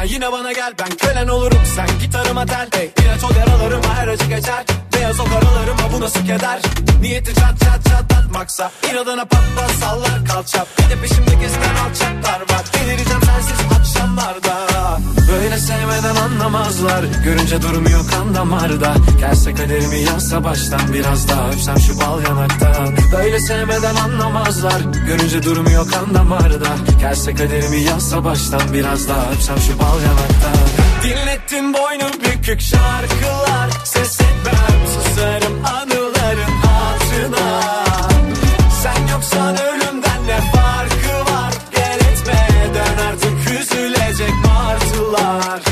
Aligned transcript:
Uydursan 0.00 0.14
yine 0.14 0.32
bana 0.32 0.52
gel 0.52 0.72
Ben 0.78 0.88
kölen 0.88 1.28
olurum. 1.28 1.58
Sen 1.76 1.86
gitarıma 2.00 2.46
tel 2.46 2.68
hey, 2.72 2.90
İlaç 3.04 3.24
ol 3.24 3.36
yaralarıma 3.36 3.94
her 3.94 4.08
acı 4.08 4.24
geçer 4.24 4.64
Beyaz 5.10 5.20
o 5.20 5.24
karalarıma 5.24 5.92
bu 5.92 6.00
nasıl 6.00 6.20
keder? 6.20 6.60
Niyeti 7.00 7.34
çat 7.34 7.60
çat 7.60 7.84
çatlatmaksa 7.84 8.70
inadına 8.92 9.24
pat 9.24 9.42
pat 9.56 9.70
sallar 9.70 10.24
kalça 10.24 10.66
Bir 10.78 10.96
de 10.96 11.00
peşimde 11.00 11.34
gezen 11.34 11.74
alçaklar 11.74 12.40
var. 12.40 12.64
Delireceğim 12.74 13.20
sensiz 13.22 13.58
akşamlarda. 13.78 14.66
Böyle 15.32 15.58
sevmeden 15.58 16.16
anlamazlar. 16.16 17.04
Görünce 17.24 17.62
durmuyor 17.62 18.10
kan 18.10 18.34
damarda. 18.34 18.94
Gelse 19.20 19.54
kaderimi 19.54 19.98
yazsa 19.98 20.44
baştan 20.44 20.92
Biraz 20.92 21.28
daha. 21.28 21.50
Öpsem 21.50 21.78
şu 21.78 22.00
bal 22.00 22.22
yanaktan 22.22 22.96
Böyle 23.12 23.40
sevmeden 23.40 23.94
anlamazlar. 23.94 24.80
Görünce 25.06 25.42
durmuyor 25.42 25.90
kan 25.90 26.14
damarda. 26.14 26.68
Gelse 27.00 27.34
kaderimi 27.34 27.80
yazsa 27.80 28.24
baştan 28.24 28.62
Biraz 28.72 29.08
daha. 29.08 29.30
Öpsem 29.32 29.58
şu 29.58 29.78
bal 29.78 30.00
yanaktan 30.02 30.79
Dinlettim 31.02 31.74
boynu 31.74 32.08
bükük 32.24 32.60
şarkılar. 32.60 33.70
Ses 33.84 34.20
etmem 34.20 34.80
susarım 34.94 35.64
anıların 35.64 36.52
hatırına. 36.62 37.60
Sen 38.82 39.06
yoksan 39.12 39.56
ölümden 39.56 40.26
ne 40.26 40.40
farkı 40.52 41.32
var? 41.32 41.52
Gel 41.74 41.98
etme 42.12 42.48
dön 42.74 43.04
artık 43.08 43.60
üzülecek 43.60 44.34
martılar 44.44 45.69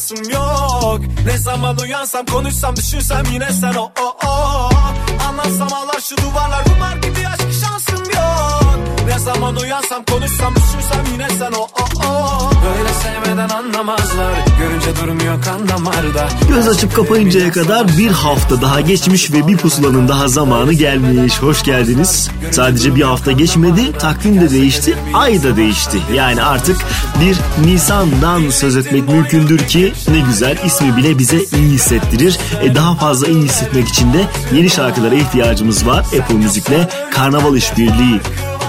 şansım 0.00 0.30
yok. 0.30 1.00
Ne 1.26 1.38
zaman 1.38 1.78
uyansam 1.78 2.26
konuşsam 2.26 2.76
düşünsem 2.76 3.22
yine 3.32 3.52
sen 3.52 3.74
o 3.74 3.92
o 4.02 4.16
o 4.26 4.70
Anlatsam 5.28 5.72
ağlar 5.72 6.00
şu 6.00 6.16
duvarlar 6.16 6.64
kumar 6.64 6.96
gibi 6.96 7.28
aşkı 7.28 7.52
şansım 7.52 8.04
yok 8.04 8.49
Ne 9.10 9.18
zaman 9.18 9.56
uyansam 9.56 10.04
konuşsam 10.10 10.54
düşünsem 10.54 11.04
yine 11.12 11.28
sen 11.38 11.52
o 11.52 11.62
o 11.62 12.06
o 12.06 12.50
Böyle 12.64 12.88
sevmeden 12.88 13.48
anlamazlar 13.48 14.32
Görünce 14.58 14.86
durmuyor 15.02 15.42
kan 15.44 15.68
damarda 15.68 16.28
Göz 16.48 16.68
açıp 16.68 16.96
kapayıncaya 16.96 17.52
kadar 17.52 17.88
bir 17.98 18.10
hafta 18.10 18.62
daha 18.62 18.80
geçmiş 18.80 19.32
ve 19.32 19.46
bir 19.46 19.56
pusulanın 19.56 20.08
daha 20.08 20.28
zamanı 20.28 20.72
gelmiş. 20.72 21.42
Hoş 21.42 21.62
geldiniz. 21.62 22.30
Sadece 22.50 22.94
bir 22.96 23.02
hafta 23.02 23.32
geçmedi, 23.32 23.92
takvim 23.98 24.40
de 24.40 24.50
değişti, 24.50 24.98
ay 25.14 25.42
da 25.42 25.56
değişti. 25.56 25.98
Yani 26.14 26.42
artık 26.42 26.76
bir 27.20 27.66
Nisan'dan 27.66 28.50
söz 28.50 28.76
etmek 28.76 29.08
mümkündür 29.08 29.58
ki 29.58 29.92
ne 30.08 30.20
güzel 30.20 30.58
ismi 30.66 30.96
bile 30.96 31.18
bize 31.18 31.38
iyi 31.38 31.70
hissettirir. 31.70 32.38
E 32.62 32.74
daha 32.74 32.94
fazla 32.94 33.26
iyi 33.26 33.42
hissetmek 33.42 33.88
için 33.88 34.12
de 34.12 34.24
yeni 34.52 34.70
şarkılara 34.70 35.14
ihtiyacımız 35.14 35.86
var. 35.86 35.98
Apple 35.98 36.34
Müzik'le 36.34 36.88
Karnaval 37.14 37.56
İşbirliği 37.56 38.20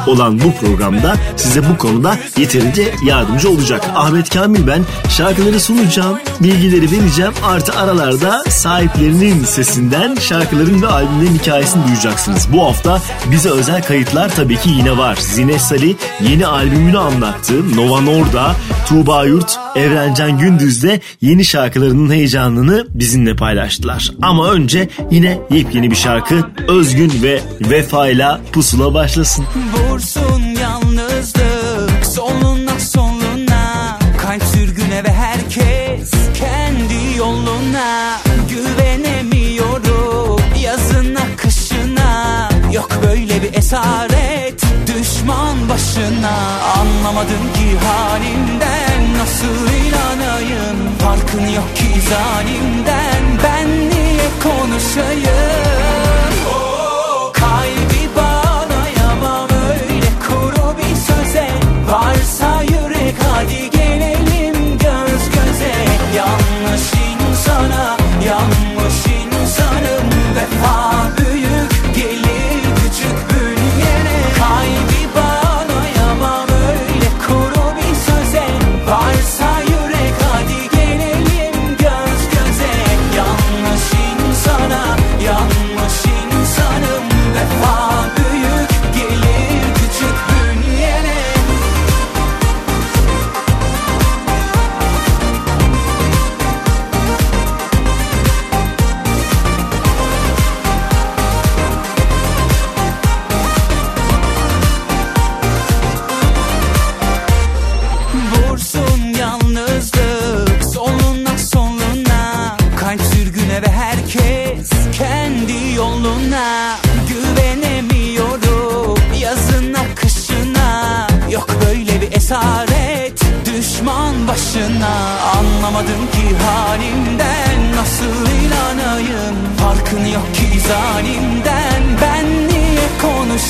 olan 0.07 0.39
bu 0.41 0.55
programda 0.55 1.15
size 1.35 1.69
bu 1.69 1.77
konuda 1.77 2.17
yeterince 2.37 2.93
yardımcı 3.05 3.49
olacak. 3.49 3.83
Ahmet 3.95 4.29
Kamil 4.29 4.67
ben 4.67 4.81
şarkıları 5.09 5.59
sunacağım, 5.59 6.19
bilgileri 6.39 6.91
vereceğim. 6.91 7.31
Artı 7.43 7.79
aralarda 7.79 8.43
sahiplerinin 8.49 9.43
sesinden 9.43 10.15
şarkıların 10.15 10.81
ve 10.81 10.87
albümlerin 10.87 11.37
hikayesini 11.37 11.87
duyacaksınız. 11.87 12.47
Bu 12.53 12.63
hafta 12.63 13.01
bize 13.31 13.49
özel 13.49 13.83
kayıtlar 13.83 14.35
tabii 14.35 14.57
ki 14.57 14.69
yine 14.69 14.97
var. 14.97 15.15
Zine 15.15 15.59
Salih 15.59 15.95
yeni 16.29 16.47
albümünü 16.47 16.97
anlattı. 16.97 17.75
Nova 17.75 18.01
Norda, 18.01 18.55
Tuğba 18.87 19.25
Yurt, 19.25 19.59
Evrencan 19.75 20.37
Gündüz 20.37 20.83
de 20.83 20.99
yeni 21.21 21.45
şarkılarının 21.45 22.13
heyecanını 22.13 22.87
bizimle 22.89 23.35
paylaştılar. 23.35 24.11
Ama 24.21 24.51
önce 24.51 24.89
yine 25.11 25.37
yepyeni 25.51 25.91
bir 25.91 25.95
şarkı 25.95 26.35
Özgün 26.67 27.13
ve 27.23 27.41
Vefa 27.61 28.07
ile 28.07 28.27
Pusula 28.51 28.93
başlasın. 28.93 29.45
Vursun 29.91 30.41
yalnızlık. 30.61 32.05
Soluna 32.05 32.79
soluna 32.79 33.99
Kalp 34.21 34.43
sürgüne 34.43 35.03
ve 35.03 35.13
herkes 35.13 36.11
kendi 36.33 37.17
yoluna. 37.17 38.19
Güvenemiyorum 38.49 40.41
yazına 40.61 41.35
kışına. 41.37 42.49
Yok 42.73 42.89
böyle 43.03 43.41
bir 43.41 43.53
esaret 43.53 44.61
düşman 44.87 45.69
başına. 45.69 46.37
Anlamadım 46.79 47.53
ki 47.53 47.77
halimden 47.85 49.17
nasıl 49.17 49.73
inanayım? 49.85 50.77
Farkın 50.99 51.47
yok 51.47 51.75
ki 51.75 52.01
zalimden 52.09 53.23
ben 53.43 53.89
niye 53.89 54.29
konuşayım? 54.43 55.61
Kalbi 56.45 56.70
Varsa 62.11 62.40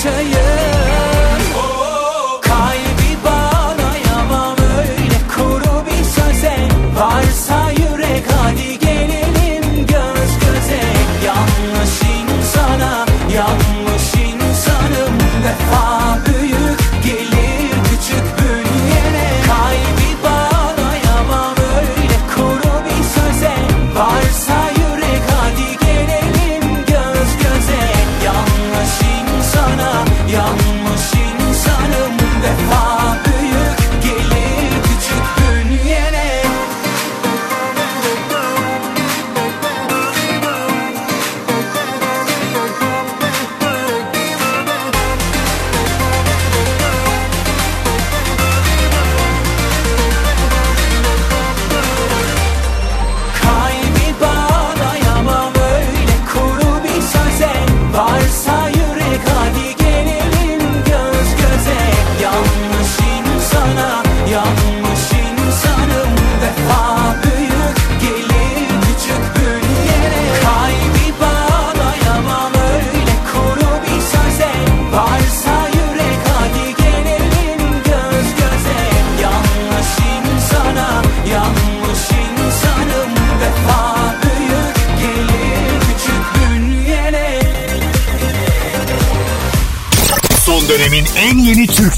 konuşayım 0.04 0.81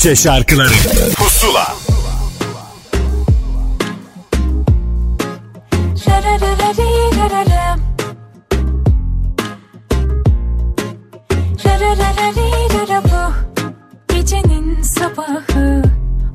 Türkçe 0.04 0.24
şarkıları 0.24 0.74
Pusula 1.16 1.76
bu 13.04 13.34
Gecenin 14.14 14.82
sabahı 14.82 15.84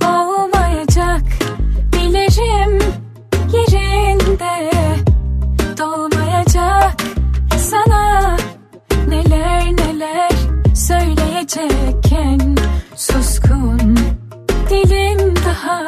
olmayacak 0.04 1.22
Bilirim 1.92 2.78
yerinde 3.52 4.70
dolmayacak 5.78 7.02
Sana 7.70 8.36
neler 9.08 9.76
neler 9.76 10.30
söyleyecekken 10.74 12.47
Suskun 12.98 13.96
dilim 14.70 15.34
daha 15.36 15.86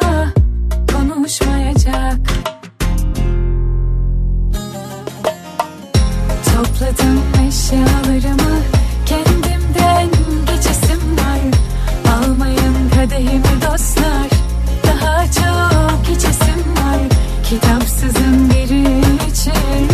konuşmayacak. 0.93 2.19
Topladım 6.45 7.21
eşyalarımı 7.47 8.57
kendimden 9.05 10.09
geçesim 10.47 11.17
var. 11.17 11.41
Almayın 12.13 12.89
kadehimi 12.95 13.61
dostlar 13.61 14.29
daha 14.87 15.25
çok 15.25 16.17
içesim 16.17 16.61
var. 16.75 16.99
Kitapsızın 17.49 18.49
biri 18.49 18.99
için 19.31 19.90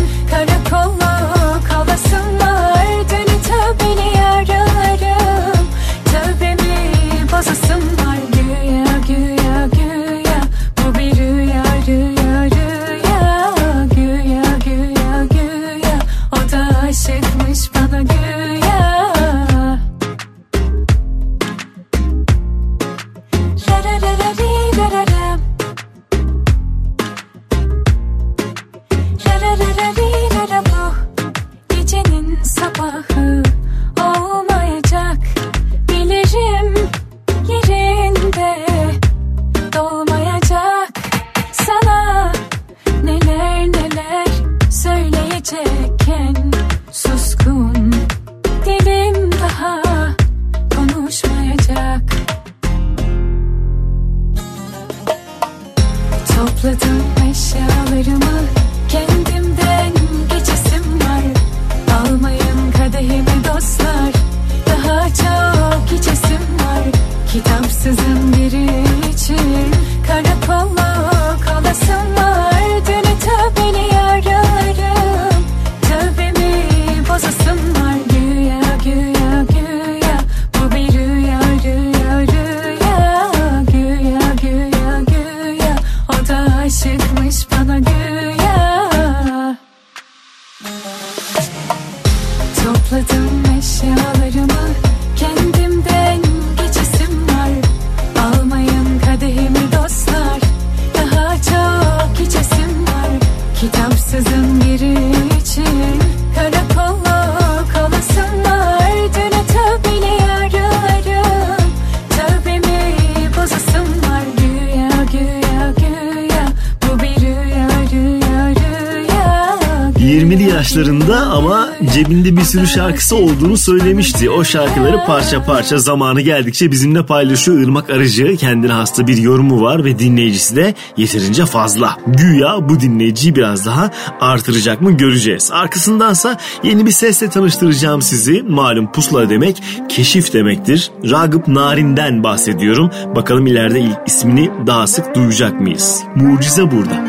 sürü 122.48 122.68
şarkısı 122.68 123.16
olduğunu 123.16 123.58
söylemişti. 123.58 124.30
O 124.30 124.44
şarkıları 124.44 125.06
parça 125.06 125.44
parça 125.44 125.78
zamanı 125.78 126.22
geldikçe 126.22 126.72
bizimle 126.72 127.06
paylaşıyor 127.06 127.62
Irmak 127.62 127.90
Arıcı. 127.90 128.38
Kendine 128.38 128.72
hasta 128.72 129.08
bir 129.08 129.18
yorumu 129.18 129.62
var 129.62 129.86
ve 129.86 130.00
dinleyicisi 130.00 130.56
de 130.56 130.74
yeterince 130.98 131.46
fazla. 131.46 131.98
Güya 132.08 132.70
bu 132.70 132.80
dinleyiciyi 132.80 133.36
biraz 133.36 133.66
daha 133.66 133.92
artıracak 134.20 134.82
mı 134.82 134.92
göreceğiz. 134.92 135.52
Arkasındansa 135.52 136.38
yeni 136.64 136.86
bir 136.86 136.92
sesle 136.92 137.30
tanıştıracağım 137.30 138.02
sizi. 138.02 138.44
Malum 138.44 138.92
pusula 138.92 139.30
demek 139.30 139.64
keşif 139.90 140.34
demektir. 140.34 140.92
Ragıp 141.12 141.48
Narin'den 141.48 142.24
bahsediyorum. 142.24 142.92
Bakalım 143.16 143.48
ileride 143.48 143.80
ilk 143.80 143.98
ismini 144.08 144.52
daha 144.68 144.88
sık 144.88 145.16
duyacak 145.16 145.62
mıyız? 145.62 146.04
Mucize 146.16 146.72
burada. 146.72 147.06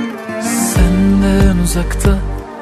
Senden 0.75 1.59
uzakta 1.64 2.18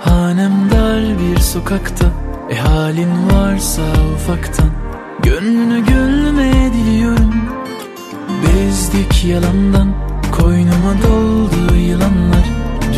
Hanem 0.06 0.70
dar 0.70 1.02
bir 1.18 1.40
sokakta 1.40 2.06
E 2.50 2.54
halin 2.54 3.30
varsa 3.30 3.82
ufaktan 4.14 4.70
Gönlünü 5.22 5.86
gönlüme 5.86 6.72
diliyorum. 6.72 7.34
Bezdik 8.42 9.24
yalandan 9.24 9.94
Koynuma 10.32 10.94
doldu 11.02 11.76
yılanlar. 11.76 12.44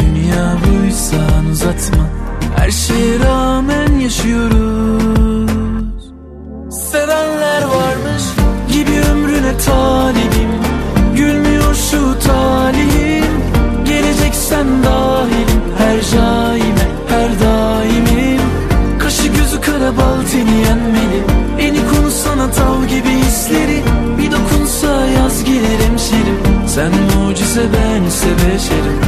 Dünya 0.00 0.56
buysan 0.66 1.46
uzatma 1.50 2.04
Her 2.56 2.70
şeye 2.70 3.18
rağmen 3.18 3.98
yaşıyoruz. 3.98 5.50
Sevenler 6.70 7.62
varmış 7.62 8.22
gibi 8.72 9.00
ömrüne 9.10 9.58
talibim 9.58 10.50
Gülmüyor 11.16 11.74
şu 11.74 12.18
talihim 12.26 13.42
Geleceksen 13.84 14.66
dahilim. 14.84 15.62
Her 15.78 16.00
jaime 16.00 16.88
her 17.08 17.28
gözü 17.40 17.97
teni 20.38 20.58
yenmeli 20.60 21.20
Eni 21.58 21.78
konu 21.90 22.10
sana 22.10 22.50
tav 22.50 22.84
gibi 22.84 23.08
hisleri. 23.08 23.82
Bir 24.18 24.32
dokunsa 24.32 25.06
yaz 25.06 25.44
gelir 25.44 25.80
hemşerim. 25.88 26.38
Sen 26.66 26.92
mucize 26.92 27.62
ben 27.72 28.02
ise 28.02 28.26
beşerim 28.26 28.98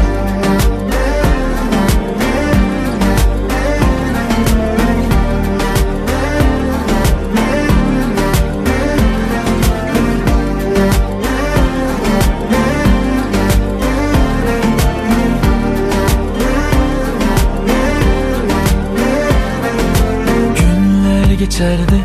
Günler 21.50 21.70
geçer 21.70 21.88
de 21.88 22.00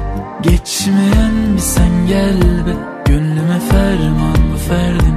geçmeyen 0.49 1.33
mi 1.33 1.61
sen 1.61 2.07
gel 2.07 2.39
be. 2.65 2.73
Gönlüme 3.05 3.59
ferman 3.71 4.37
bu 4.53 4.57
ferdin. 4.57 5.15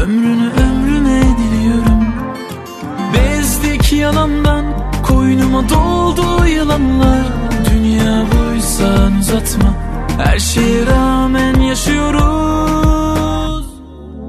Ömrünü 0.00 0.50
ömrüme 0.50 1.22
diliyorum. 1.38 2.04
Bezdik 3.14 3.92
yalandan 3.92 4.64
koynuma 5.02 5.68
doldu 5.68 6.46
yılanlar. 6.46 7.26
Dünya 7.70 8.24
buysan 8.32 9.18
uzatma 9.18 9.74
her 10.18 10.38
şeye 10.38 10.86
rağmen 10.86 11.60
yaşıyoruz. 11.60 13.64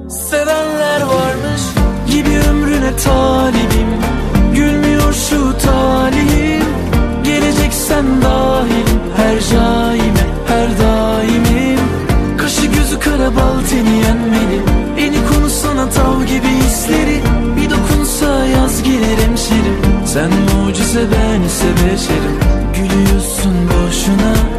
Sevenler 0.09 1.01
varmış 1.01 1.61
gibi 2.07 2.39
ömrüne 2.49 2.97
talibim. 2.97 3.87
Gülmüyor 4.55 5.13
şu 5.13 5.57
talihim 5.57 6.65
Geleceksen 7.23 8.21
dahilim 8.21 8.74
Her 9.35 9.41
jaime 9.41 10.25
her 10.47 10.69
daimim 10.79 11.79
Kaşı 12.37 12.99
kara 12.99 13.35
bal 13.35 13.59
teni 13.69 13.97
yenmeli. 13.97 14.59
Beni 14.97 15.27
konusana 15.27 15.89
tav 15.89 16.23
gibi 16.23 16.47
hisleri. 16.47 17.21
Bir 17.57 17.69
dokunsa 17.69 18.45
yaz 18.45 18.83
gelir 18.83 19.17
hemşerim. 19.27 20.05
Sen 20.05 20.29
mucize 20.29 21.01
ben 21.01 21.41
ise 21.41 21.67
beşerim. 21.75 22.39
Gülüyorsun 22.75 23.53
boşuna 23.67 24.54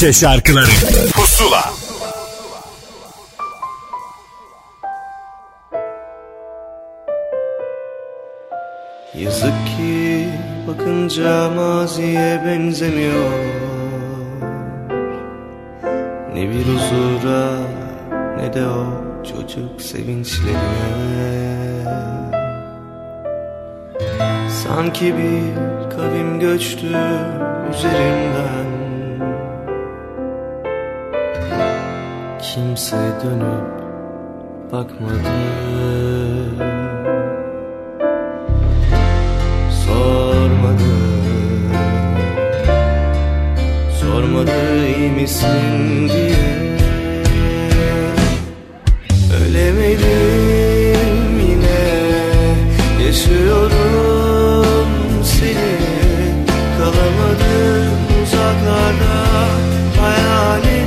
Türkçe 0.00 0.20
şarkıları. 0.20 0.66
Pusula. 1.14 1.72
Yazık 9.14 9.66
ki 9.66 10.28
bakınca 10.68 11.50
maziye 11.50 12.42
benzemiyor. 12.46 13.30
Ne 16.34 16.50
bir 16.50 16.64
huzura 16.64 17.50
ne 18.36 18.52
de 18.52 18.66
o 18.66 18.84
çocuk 19.24 19.82
sevinçlerine. 19.82 20.60
Sanki 24.64 25.14
bir 25.16 25.90
kavim 25.96 26.40
göçtü 26.40 26.86
üzerimden 27.70 28.70
Kimse 32.54 32.96
dönüp 32.96 33.70
bakmadı. 34.72 35.30
Sormadı. 39.86 40.92
Sormadı 44.00 44.86
iyi 44.86 45.10
misin 45.10 46.08
diye. 46.08 46.76
Ölemedim 49.40 51.40
yine. 51.40 51.80
Yaşıyorum 53.06 54.88
seni. 55.24 55.76
Kalamadım 56.78 57.98
uzaklarda. 58.22 59.14
Hayalinden 60.00 60.79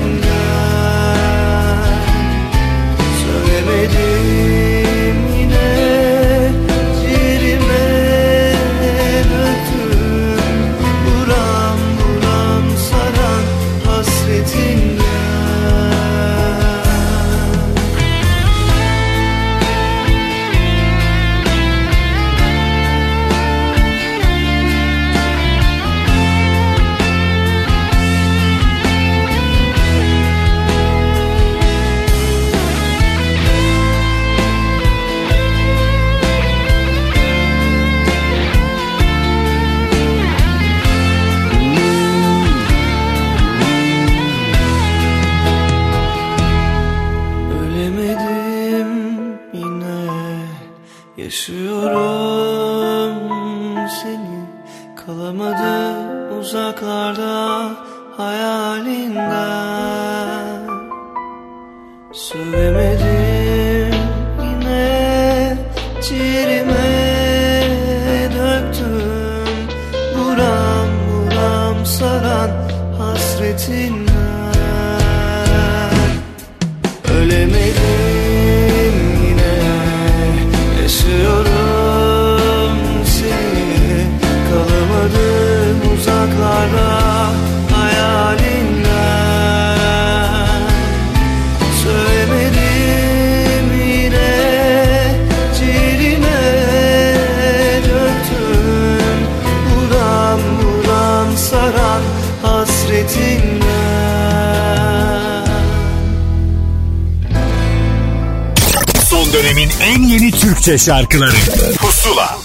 Türkçe 110.64 110.86
şarkıları 110.86 111.36
Pusula 111.78 112.38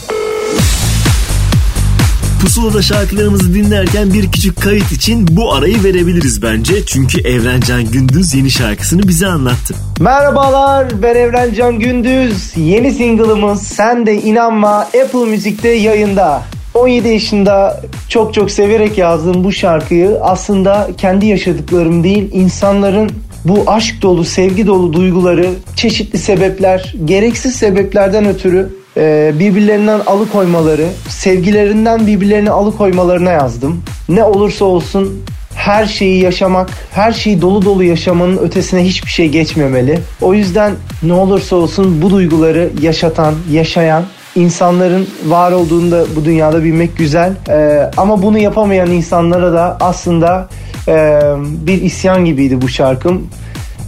Pusula'da 2.43 2.83
şarkılarımızı 2.83 3.55
dinlerken 3.55 4.13
bir 4.13 4.33
küçük 4.33 4.63
kayıt 4.63 4.93
için 4.93 5.27
bu 5.31 5.53
arayı 5.55 5.85
verebiliriz 5.85 6.43
bence. 6.43 6.87
Çünkü 6.87 7.21
Evrencan 7.21 7.85
Gündüz 7.85 8.35
yeni 8.35 8.51
şarkısını 8.51 9.09
bize 9.09 9.27
anlattı. 9.27 9.75
Merhabalar 10.01 11.03
ben 11.03 11.15
Evrencan 11.15 11.79
Gündüz. 11.79 12.57
Yeni 12.57 12.93
single'ımız 12.93 13.63
Sen 13.63 14.07
de 14.07 14.23
İnanma 14.23 14.77
Apple 14.79 15.25
Müzik'te 15.25 15.69
yayında. 15.69 16.43
17 16.75 17.09
yaşında 17.09 17.81
çok 18.09 18.35
çok 18.35 18.51
severek 18.51 18.99
yazdığım 18.99 19.45
bu 19.45 19.53
şarkıyı 19.53 20.19
aslında 20.23 20.91
kendi 20.99 21.27
yaşadıklarım 21.27 22.05
değil 22.05 22.31
insanların 22.33 23.11
bu 23.45 23.65
aşk 23.67 24.03
dolu, 24.03 24.25
sevgi 24.25 24.67
dolu 24.67 24.93
duyguları 24.93 25.51
çeşitli 25.79 26.19
sebepler, 26.19 26.95
gereksiz 27.05 27.57
sebeplerden 27.57 28.27
ötürü 28.27 28.69
e, 28.97 29.33
birbirlerinden 29.39 30.01
alıkoymaları, 30.07 30.87
sevgilerinden 31.09 32.07
birbirlerini 32.07 32.51
alıkoymalarına 32.51 33.31
yazdım. 33.31 33.83
Ne 34.09 34.25
olursa 34.25 34.65
olsun 34.65 35.25
her 35.55 35.87
şeyi 35.87 36.23
yaşamak, 36.23 36.71
her 36.93 37.13
şeyi 37.13 37.41
dolu 37.41 37.65
dolu 37.65 37.85
yaşamanın 37.85 38.37
ötesine 38.37 38.85
hiçbir 38.85 39.11
şey 39.11 39.29
geçmemeli. 39.29 39.99
O 40.21 40.35
yüzden 40.35 40.73
ne 41.03 41.13
olursa 41.13 41.57
olsun 41.57 42.03
bu 42.03 42.11
duyguları 42.11 42.71
yaşatan, 42.83 43.35
yaşayan 43.51 44.05
insanların 44.35 45.09
var 45.27 45.53
olduğunu 45.53 45.91
da 45.91 46.05
bu 46.17 46.25
dünyada 46.25 46.65
bilmek 46.65 46.97
güzel. 46.97 47.33
Ee, 47.49 47.91
ama 47.97 48.23
bunu 48.23 48.39
yapamayan 48.39 48.91
insanlara 48.91 49.53
da 49.53 49.77
aslında 49.81 50.49
e, 50.89 51.21
bir 51.67 51.83
isyan 51.83 52.25
gibiydi 52.25 52.63
bu 52.63 52.69
şarkım. 52.69 53.29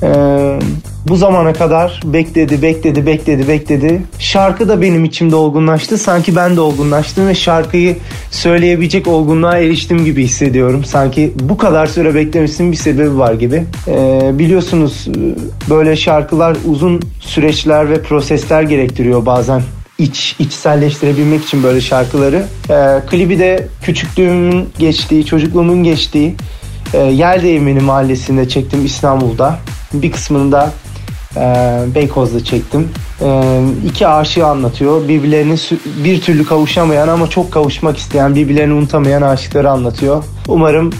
Ee, 0.03 0.59
bu 1.09 1.17
zamana 1.17 1.53
kadar 1.53 2.01
bekledi, 2.05 2.63
bekledi, 2.63 3.07
bekledi, 3.07 3.49
bekledi. 3.49 4.03
Şarkı 4.19 4.69
da 4.69 4.83
benim 4.83 5.05
içimde 5.05 5.37
olgunlaştı. 5.37 5.99
Sanki 5.99 6.37
ben 6.37 6.57
de 6.57 6.61
olgunlaştım 6.61 7.29
ve 7.29 7.35
şarkıyı 7.35 7.97
söyleyebilecek 8.31 9.07
olgunluğa 9.07 9.59
eriştim 9.59 10.05
gibi 10.05 10.25
hissediyorum. 10.25 10.85
Sanki 10.85 11.33
bu 11.41 11.57
kadar 11.57 11.87
süre 11.87 12.15
beklemesinin 12.15 12.73
bir 12.73 12.77
sebebi 12.77 13.19
var 13.19 13.35
gibi. 13.35 13.65
Ee, 13.89 14.31
biliyorsunuz 14.35 15.09
böyle 15.71 15.97
şarkılar 15.97 16.57
uzun 16.67 17.01
süreçler 17.21 17.91
ve 17.91 18.03
prosesler 18.03 18.63
gerektiriyor 18.63 19.27
bazen 19.27 19.63
iç 19.99 20.37
içselleştirebilmek 20.39 21.45
için 21.45 21.63
böyle 21.63 21.81
şarkıları. 21.81 22.45
Ee, 22.71 23.01
klibi 23.11 23.39
de 23.39 23.69
küçüklüğümün 23.83 24.69
geçtiği, 24.79 25.27
çocukluğumun 25.27 25.85
geçtiği 25.85 26.35
e, 26.95 26.99
Yer 26.99 27.43
Değirmeni 27.43 27.81
Mahallesi'nde 27.81 28.49
çektim 28.49 28.87
İstanbul'da. 28.87 29.59
Bir 29.93 30.13
kısmını 30.13 30.53
da 30.53 30.73
e, 31.37 31.41
Beykoz'da 31.95 32.45
çektim. 32.45 32.89
E, 33.21 33.61
iki 33.87 34.09
aşığı 34.09 34.47
anlatıyor. 34.47 35.09
Birbirlerini 35.09 35.57
bir 36.05 36.21
türlü 36.21 36.45
kavuşamayan 36.45 37.09
ama 37.09 37.31
çok 37.31 37.53
kavuşmak 37.53 37.97
isteyen, 37.97 38.35
birbirlerini 38.35 38.75
unutamayan 38.75 39.23
aşıkları 39.23 39.71
anlatıyor. 39.71 40.25
Umarım 40.49 40.93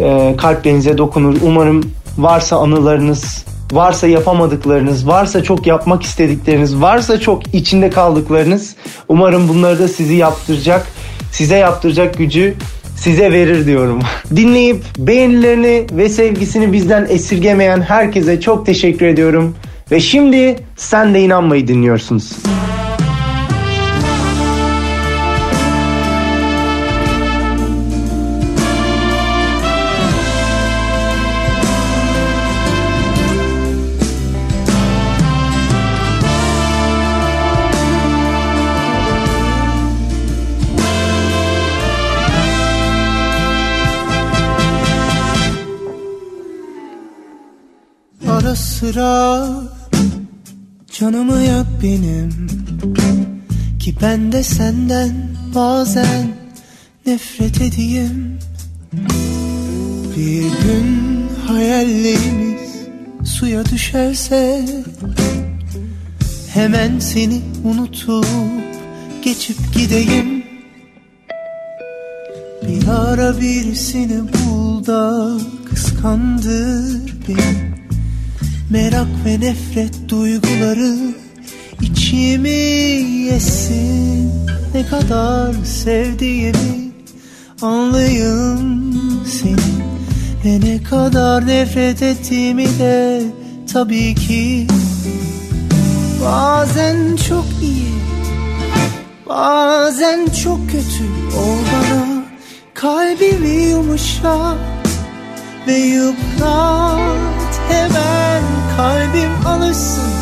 e, 0.00 0.34
kalplerinize 0.38 0.98
dokunur. 0.98 1.36
Umarım 1.42 1.90
varsa 2.18 2.56
anılarınız, 2.56 3.44
varsa 3.72 4.06
yapamadıklarınız, 4.06 5.06
varsa 5.06 5.42
çok 5.42 5.66
yapmak 5.66 6.02
istedikleriniz, 6.02 6.80
varsa 6.80 7.20
çok 7.20 7.54
içinde 7.54 7.90
kaldıklarınız. 7.90 8.76
Umarım 9.08 9.48
bunları 9.48 9.78
da 9.78 9.88
sizi 9.88 10.14
yaptıracak, 10.14 10.86
size 11.32 11.56
yaptıracak 11.56 12.18
gücü 12.18 12.54
size 12.96 13.32
verir 13.32 13.66
diyorum. 13.66 14.00
Dinleyip 14.36 14.84
beğenilerini 14.98 15.86
ve 15.92 16.08
sevgisini 16.08 16.72
bizden 16.72 17.06
esirgemeyen 17.08 17.80
herkese 17.80 18.40
çok 18.40 18.66
teşekkür 18.66 19.06
ediyorum. 19.06 19.54
Ve 19.90 20.00
şimdi 20.00 20.64
sen 20.76 21.14
de 21.14 21.20
inanmayı 21.20 21.68
dinliyorsunuz. 21.68 22.32
Sıra 48.56 49.46
canımı 51.00 51.42
yak 51.42 51.66
benim. 51.82 52.30
Ki 53.78 53.94
ben 54.02 54.32
de 54.32 54.42
senden 54.42 55.12
bazen 55.54 56.26
nefret 57.06 57.60
edeyim. 57.60 58.38
Bir 60.16 60.42
gün 60.42 61.26
hayallerimiz 61.46 62.70
suya 63.24 63.64
düşerse 63.66 64.64
Hemen 66.48 66.98
seni 66.98 67.40
unutup 67.64 68.26
geçip 69.22 69.56
gideyim. 69.74 70.44
Bir 72.62 72.88
ara 72.88 73.40
birisini 73.40 74.20
bul 74.32 74.86
da 74.86 75.32
kıskandır 75.64 77.14
beni 77.28 77.75
Merak 78.70 79.06
ve 79.24 79.40
nefret 79.40 80.08
duyguları 80.08 81.14
içimi 81.80 82.50
yesin. 83.30 84.32
Ne 84.74 84.86
kadar 84.86 85.54
sevdiğimi 85.64 86.92
anlayın 87.62 88.92
seni 89.26 89.76
Ve 90.44 90.60
ne 90.60 90.82
kadar 90.82 91.46
nefret 91.46 92.02
ettiğimi 92.02 92.66
de 92.78 93.22
tabii 93.72 94.14
ki 94.14 94.66
Bazen 96.24 97.16
çok 97.28 97.46
iyi 97.62 97.94
Bazen 99.28 100.26
çok 100.44 100.70
kötü 100.70 101.36
ol 101.38 101.58
bana 101.72 102.24
Kalbimi 102.74 103.62
yumuşat 103.62 104.58
ve 105.66 105.74
yıprat 105.74 107.60
Hemen 107.68 108.25
kalbim 108.76 109.46
alışsın 109.46 110.12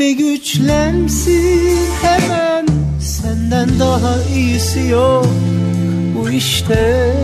ve 0.00 0.12
güçlensin. 0.12 1.78
Hemen 2.02 2.74
Senden 3.04 3.80
daha 3.80 4.22
iyisi 4.34 4.88
yok 4.88 5.26
bu 6.14 6.30
işte. 6.30 7.14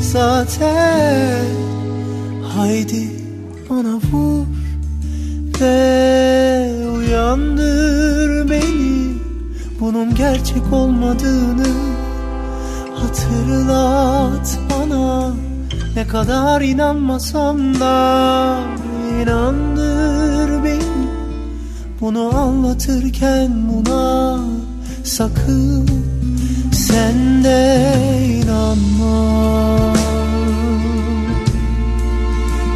Zaten 0.00 1.44
haydi 2.56 3.08
bana 3.70 3.94
vur 4.12 4.46
ve 5.60 6.88
uyandır 6.96 8.50
beni. 8.50 9.14
Bunun 9.80 10.14
gerçek 10.14 10.72
olmadığını 10.72 11.68
hatırlat 12.94 14.58
bana 14.70 15.34
Ne 16.00 16.06
kadar 16.06 16.60
inanmasam 16.60 17.80
da 17.80 18.60
inandır 19.22 20.64
beni. 20.64 21.08
Bunu 22.00 22.36
anlatırken 22.36 23.50
buna 23.68 24.40
sakın 25.04 25.88
sen 26.72 27.44
de 27.44 27.84
inanma. 28.26 29.94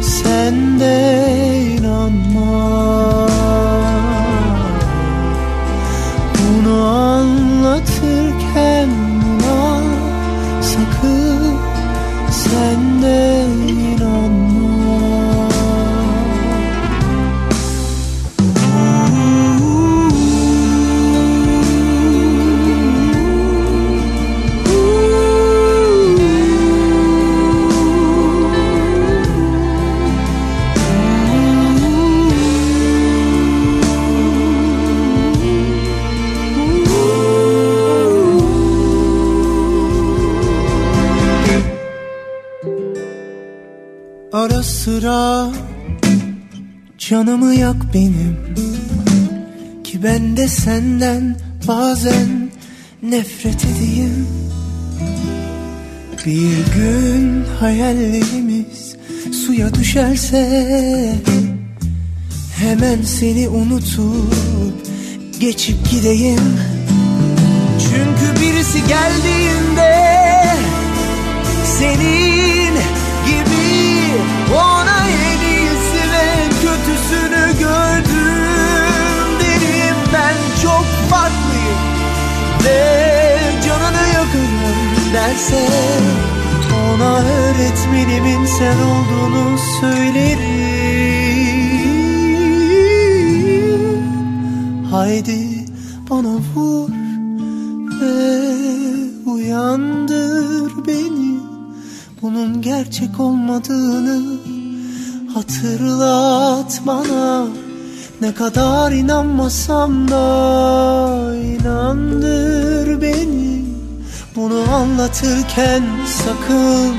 Sen 0.01 0.79
de 0.79 1.77
inanma 1.79 3.34
sen 13.05 13.44
sıra 44.85 45.51
canımı 46.97 47.55
yak 47.55 47.93
benim 47.93 48.37
Ki 49.83 50.03
ben 50.03 50.37
de 50.37 50.47
senden 50.47 51.37
bazen 51.67 52.51
nefret 53.03 53.65
edeyim. 53.65 54.27
Bir 56.25 56.73
gün 56.75 57.45
hayallerimiz 57.59 58.95
suya 59.45 59.73
düşerse 59.73 61.15
Hemen 62.55 63.01
seni 63.01 63.49
unutup 63.49 64.33
geçip 65.39 65.91
gideyim. 65.91 66.59
Çünkü 67.79 68.41
birisi 68.41 68.79
geldiğinde 68.87 70.15
senin 71.79 72.54
gördüm. 77.59 79.39
Derim 79.39 79.95
ben 80.13 80.35
çok 80.61 80.85
farklıyım. 81.09 81.81
Ve 82.65 83.39
canını 83.65 84.07
yakarım 84.13 85.13
derse 85.13 85.67
ona 86.93 87.19
öğretmenimin 87.19 88.45
sen 88.45 88.77
olduğunu 88.77 89.57
söylerim. 89.81 90.65
Haydi 94.91 95.65
bana 96.09 96.35
vur 96.55 96.89
ve 98.01 98.45
uyandır 99.31 100.87
beni. 100.87 101.39
Bunun 102.21 102.61
gerçek 102.61 103.19
olmadığını 103.19 104.34
hatırlat 105.35 106.81
bana. 106.85 107.47
Ne 108.21 108.33
kadar 108.33 108.91
inanmasam 108.91 110.11
da 110.11 111.35
inandır 111.35 113.01
beni. 113.01 113.65
Bunu 114.35 114.73
anlatırken 114.73 115.83
sakın 116.23 116.95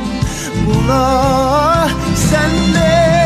buna 0.66 1.88
sen 2.30 2.74
de 2.74 3.25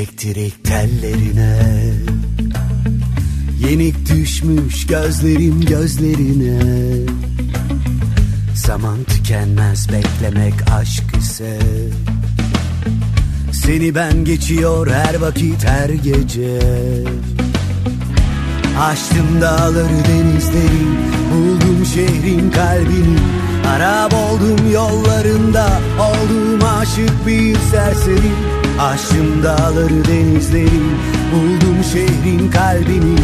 elektrik 0.00 0.64
tellerine. 0.64 1.58
Yenik 3.68 4.10
düşmüş 4.10 4.86
gözlerim 4.86 5.60
gözlerine. 5.60 6.58
Zaman 8.54 9.04
tükenmez 9.04 9.88
beklemek 9.92 10.54
aşk 10.72 11.16
ise. 11.18 11.58
Seni 13.52 13.94
ben 13.94 14.24
geçiyor 14.24 14.90
her 14.90 15.14
vakit 15.14 15.64
her 15.64 15.88
gece. 15.88 16.58
Açtım 18.80 19.40
dağları 19.40 20.04
denizleri 20.08 20.84
Buldum 21.32 21.86
şehrin 21.94 22.50
kalbini. 22.50 23.18
Arap 23.68 24.14
oldum 24.14 24.72
yollarında 24.72 25.80
Oldum 25.98 26.68
aşık 26.80 27.26
bir 27.26 27.56
serseri 27.70 28.59
Açtım 28.80 29.42
dağları 29.42 30.04
denizleri 30.04 30.80
Buldum 31.32 31.84
şehrin 31.92 32.50
kalbini. 32.50 33.18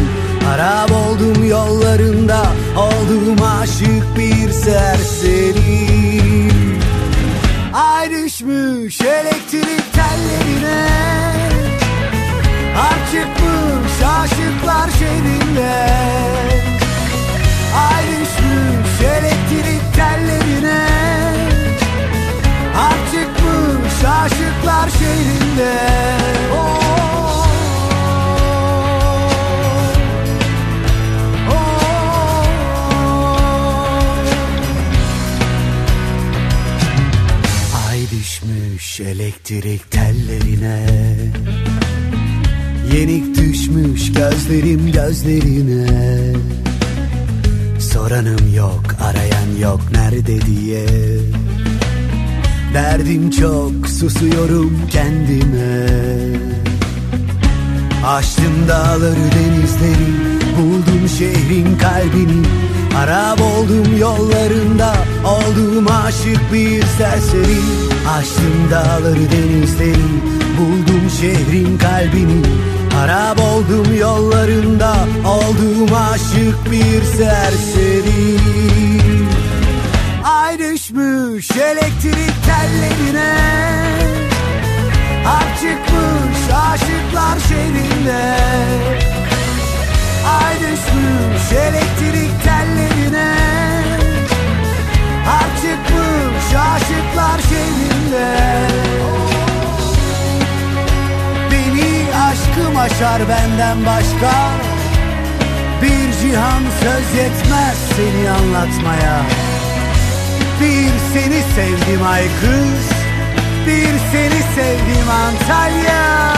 Arap 0.53 0.91
oldum 0.91 1.47
yollarında 1.49 2.45
Oldum 2.77 3.43
aşık 3.61 4.17
bir 4.17 4.51
serseri. 4.51 5.87
Ay 7.73 8.11
düşmüş 8.11 9.01
elektrik 9.01 9.93
tellerine 9.93 10.87
Harp 12.75 13.11
çıkmış 13.11 14.09
aşıklar 14.19 14.89
şehrinde. 14.99 15.87
Ay 17.75 18.07
elektrik 19.01 19.95
tellerine 19.95 20.87
çıkmış 23.97 24.05
aşıklar 24.05 24.89
şehrinde. 24.89 25.77
Oh. 26.53 26.77
Düşmüş 38.11 38.99
elektrik 38.99 39.91
tellerine. 39.91 40.85
Yenik 42.93 43.37
düşmüş 43.37 44.13
gözlerim 44.13 44.91
gözlerine. 44.91 46.33
Soranım 47.79 48.55
yok 48.55 48.83
arayan 49.01 49.61
yok 49.61 49.81
nerede 49.91 50.41
diye 50.41 50.85
Derdim 52.77 53.29
çok 53.29 53.87
susuyorum 53.87 54.81
kendime. 54.91 55.87
Açtım 58.07 58.67
dağları 58.69 59.15
denizleri 59.35 60.11
Buldum 60.57 61.09
şehrin 61.17 61.77
kalbini. 61.77 62.45
Arap 62.97 63.41
oldum 63.41 63.97
yollarında 63.99 64.93
Oldum 65.25 65.87
aşık 66.05 66.53
bir 66.53 66.81
serseri. 66.81 67.59
Açtım 68.17 68.71
dağları 68.71 69.31
denizleri 69.31 70.09
Buldum 70.59 71.09
şehrin 71.21 71.77
kalbini. 71.77 72.41
Arap 72.99 73.39
oldum 73.39 73.97
yollarında 73.99 74.95
Oldum 75.25 75.95
aşık 76.11 76.71
bir 76.71 77.03
serseri 77.17 78.37
Ay 80.87 80.93
düşmüş 80.93 81.51
elektrik 81.51 82.33
tellerine. 82.45 83.35
Harp 85.25 85.55
çıkmış 85.55 86.55
aşıklar 86.55 87.39
şehrinde 87.39 88.35
Ay 90.41 90.55
düşmüş 90.55 91.51
elektrik 91.51 92.43
tellerine. 92.43 93.33
Harp 95.25 95.55
çıkmış 95.55 96.55
aşıklar 96.55 97.39
şehrinde 97.49 98.37
Beni 101.51 102.15
aşkım 102.15 102.77
aşar 102.77 103.21
benden 103.29 103.85
başka. 103.85 104.33
Bir 105.81 106.21
cihan 106.21 106.63
söz 106.81 107.19
yetmez 107.19 107.77
seni 107.95 108.29
anlatmaya 108.29 109.46
Bir 110.61 110.91
seni 111.13 111.43
sevdim 111.55 112.03
ay 112.07 112.23
kız. 112.23 112.89
Bir 113.67 113.99
seni 114.11 114.41
sevdim 114.55 115.09
Antalya. 115.09 116.33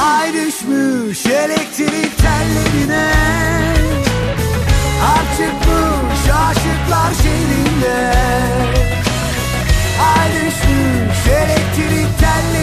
Ay 0.00 0.32
düşmüş 0.32 1.26
elektrik 1.26 2.18
tellerine. 2.18 3.12
Harp 5.00 5.36
çıkmış 5.36 6.34
aşıklar 6.34 7.12
şehrinde. 7.22 8.14
Ay 10.16 10.28
düşmüş 10.32 11.26
elektrik 11.26 12.18
tellerine 12.18 12.61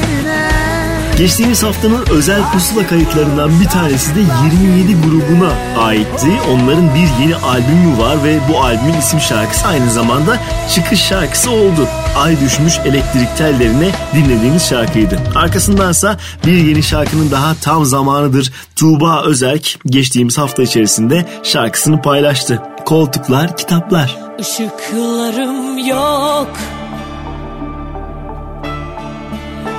Geçtiğimiz 1.19 1.63
haftanın 1.63 2.05
özel 2.11 2.51
pusula 2.51 2.87
kayıtlarından 2.87 3.61
bir 3.61 3.67
tanesi 3.67 4.15
de 4.15 4.19
27 4.19 5.01
grubuna 5.01 5.51
aitti. 5.79 6.27
Onların 6.51 6.95
bir 6.95 7.23
yeni 7.23 7.35
albümü 7.35 7.97
var 7.97 8.23
ve 8.23 8.39
bu 8.49 8.61
albümün 8.61 8.97
isim 8.99 9.19
şarkısı 9.19 9.67
aynı 9.67 9.91
zamanda 9.91 10.37
çıkış 10.75 10.99
şarkısı 10.99 11.51
oldu. 11.51 11.87
Ay 12.17 12.39
düşmüş 12.39 12.77
elektrik 12.85 13.37
tellerine 13.37 13.91
dinlediğimiz 14.13 14.69
şarkıydı. 14.69 15.19
Arkasındansa 15.35 16.17
bir 16.45 16.57
yeni 16.57 16.83
şarkının 16.83 17.31
daha 17.31 17.55
tam 17.61 17.85
zamanıdır. 17.85 18.51
Tuğba 18.75 19.23
Özerk 19.23 19.79
geçtiğimiz 19.85 20.37
hafta 20.37 20.63
içerisinde 20.63 21.25
şarkısını 21.43 22.01
paylaştı. 22.01 22.61
Koltuklar, 22.85 23.57
kitaplar. 23.57 24.17
Işıklarım 24.39 25.77
yok 25.87 26.57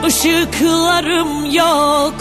Işıklarım 0.09 1.51
yok. 1.51 2.15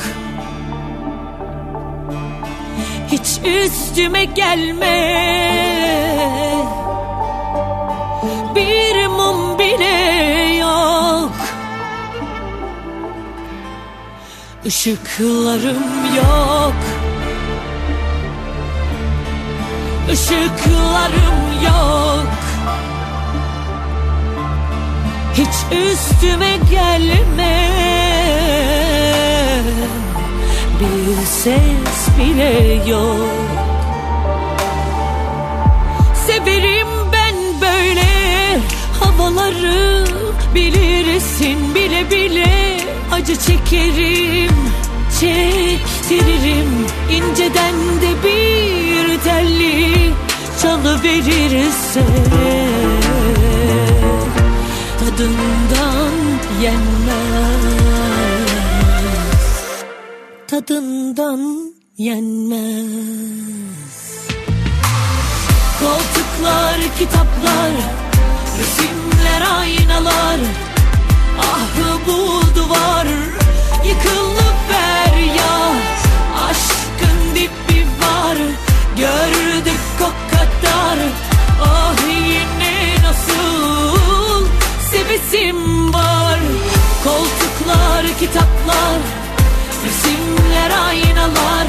Hiç 3.11 3.39
üstüme 3.45 4.25
gelme. 4.25 4.99
Bir 8.55 9.07
mum 9.07 9.59
bile 9.59 10.55
yok. 10.59 11.31
Işıklarım 14.65 16.15
yok. 16.15 16.75
Işıklarım 20.11 21.63
yok 21.63 22.48
Hiç 25.39 25.77
üstüme 25.77 26.57
gelme. 26.71 27.69
Bir 30.79 31.25
ses 31.25 32.17
bile 32.19 32.83
yok. 32.89 33.29
Severim 36.27 36.87
ben 37.13 37.35
böyle. 37.61 38.09
Havaları 38.99 40.05
Bilirsin 40.55 41.75
bile 41.75 42.11
bile. 42.11 42.77
Acı 43.11 43.35
çekerim 43.35 44.55
Çektiririm. 45.19 46.87
İnceden 47.11 47.75
de 47.75 48.23
bir 48.23 49.19
telli 49.19 50.11
Çalı 50.61 51.03
verirse 51.03 52.03
Tadından 55.19 56.13
yenmez. 56.61 57.73
Tadından 60.47 61.73
yenmez. 61.97 62.79
Koltuklar, 65.79 66.77
kitaplar 66.99 67.71
Resimler, 68.59 69.41
aynalar. 69.59 70.39
Ah 71.39 71.67
bu 72.07 72.41
duvar 72.55 73.07
Yıkılıp 73.85 74.57
ver 74.71 75.17
ya 75.17 75.73
Aşkın 76.49 77.35
dibi 77.35 77.85
var 78.01 78.37
Gördük 78.97 79.38
hevesim 85.09 85.93
var. 85.93 86.39
Koltuklar, 87.03 88.05
kitaplar, 88.19 88.99
resimler, 89.85 90.71
aynalar. 90.87 91.67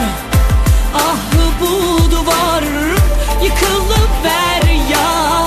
Ah 0.94 1.16
bu 1.60 2.10
duvar 2.10 2.62
yıkılıver 3.44 4.90
ya. 4.90 5.46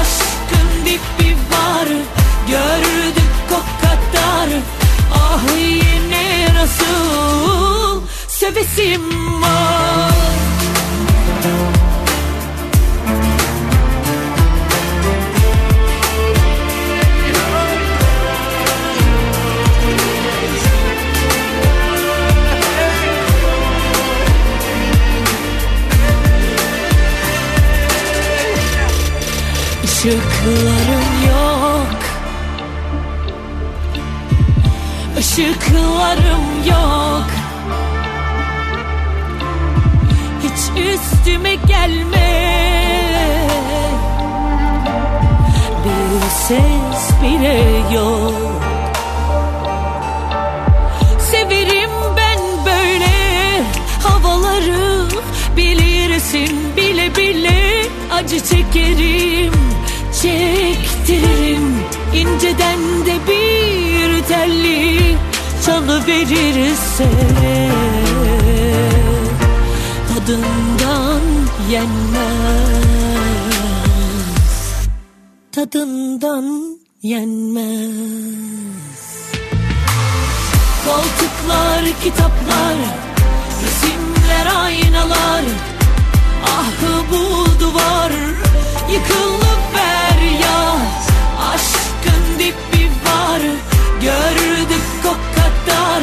Aşkın 0.00 0.84
dibi 0.84 1.36
var 1.50 1.88
gördük 2.48 3.50
o 3.50 3.60
kadar. 3.80 4.48
Ah 5.14 5.56
yine 5.58 6.54
nasıl 6.54 8.00
sevesim 8.28 9.42
var. 9.42 10.13
Işıklarım 30.04 31.04
yok. 31.28 31.96
Işıklarım 35.18 36.44
yok. 36.68 37.26
Hiç 40.42 40.84
üstüme 40.84 41.54
gelme. 41.54 42.50
Bir 45.84 46.30
ses 46.30 47.22
bile 47.22 47.62
yok. 47.94 48.62
Severim 51.18 51.90
ben 52.16 52.38
böyle 52.66 53.12
havaları. 54.02 55.08
Bilirsin 55.56 56.76
bile 56.76 57.16
bile 57.16 57.86
acı 58.12 58.40
çekerim 58.40 59.64
Çektiririm 60.22 61.76
inceden 62.14 63.06
de 63.06 63.14
bir 63.28 64.24
telli 64.24 65.16
Canı 65.66 66.06
verirse 66.06 67.08
Tadından 70.14 71.20
yenmez. 71.70 72.84
Tadından 75.52 76.78
yenmez. 77.02 78.34
Koltuklar, 80.84 81.84
kitaplar, 82.04 82.76
resimler, 83.62 84.46
aynalar. 84.64 85.44
Ahı 86.44 87.04
bu 87.10 87.46
duvar, 87.60 88.12
yıkılıp 88.92 89.63
feryat 90.24 91.04
Aşkın 91.54 92.38
dibi 92.38 92.90
var, 93.06 93.40
gördük 94.00 94.84
o 95.04 95.14
kadar. 95.34 96.02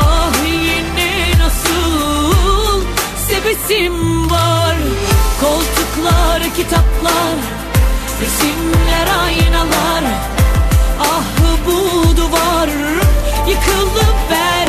Ah 0.00 0.32
yine 0.46 1.38
nasıl 1.38 2.82
sevesim 3.28 4.30
var? 4.30 4.76
Koltuklar, 5.40 6.42
kitaplar, 6.56 7.36
resimler, 8.20 9.06
aynalar. 9.22 10.04
Ah 11.00 11.24
bu 11.66 12.16
duvar 12.16 12.68
yıkılıp 13.48 14.16
feryat 14.28 14.65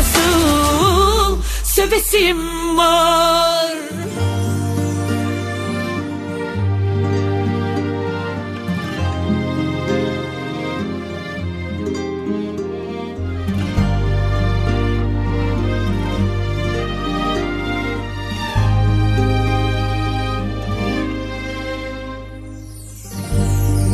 nasıl 0.00 1.42
sevesim 1.64 2.38
var? 2.78 3.70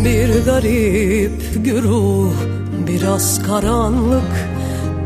Bir 0.04 0.44
garip 0.44 1.64
güruh 1.64 2.32
Biraz 2.86 3.42
karanlık 3.46 4.55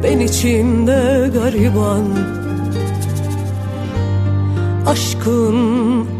Ben 0.03 0.21
içinde 0.21 1.31
gariban. 1.35 2.05
Aşkın 4.87 5.57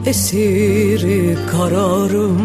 esiri 0.07 1.37
kararım. 1.51 2.39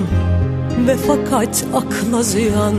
Ve 0.87 0.95
fakat 1.07 1.65
akla 1.73 2.23
ziyan. 2.23 2.75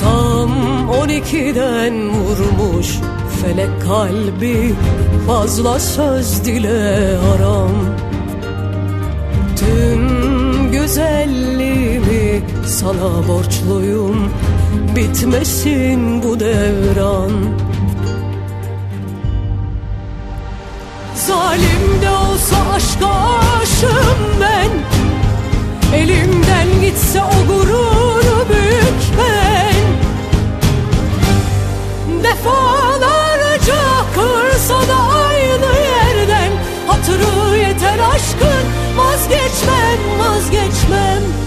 Tam 0.00 0.50
on 0.88 1.08
ikiden 1.08 2.10
vurmuş 2.10 2.98
Felek 3.42 3.82
kalbi. 3.82 4.74
Fazla 5.26 5.78
söz 5.78 6.44
dile 6.44 7.16
haram. 7.16 7.70
Tüm 9.56 10.70
güzelliğimi 10.70 12.42
sana 12.66 13.28
borçluyum 13.28 14.30
Bitmesin 14.96 16.22
bu 16.22 16.40
devran. 16.40 17.32
Zalim 21.14 22.02
de 22.02 22.10
olsa 22.10 22.56
aşka 22.74 23.08
aşığım 23.62 24.40
ben. 24.40 24.70
Elimden 25.98 26.80
gitse 26.80 27.22
o 27.22 27.46
gururu 27.46 28.46
bükmen 28.48 29.86
Defalarca 32.24 33.82
kırsa 34.14 34.88
da 34.88 34.96
aynı 35.26 35.72
yerden. 35.76 36.52
Hatırı 36.86 37.56
yeter 37.58 37.98
aşkın 38.14 38.66
vazgeçmem 38.96 39.98
vazgeçmem 40.18 41.45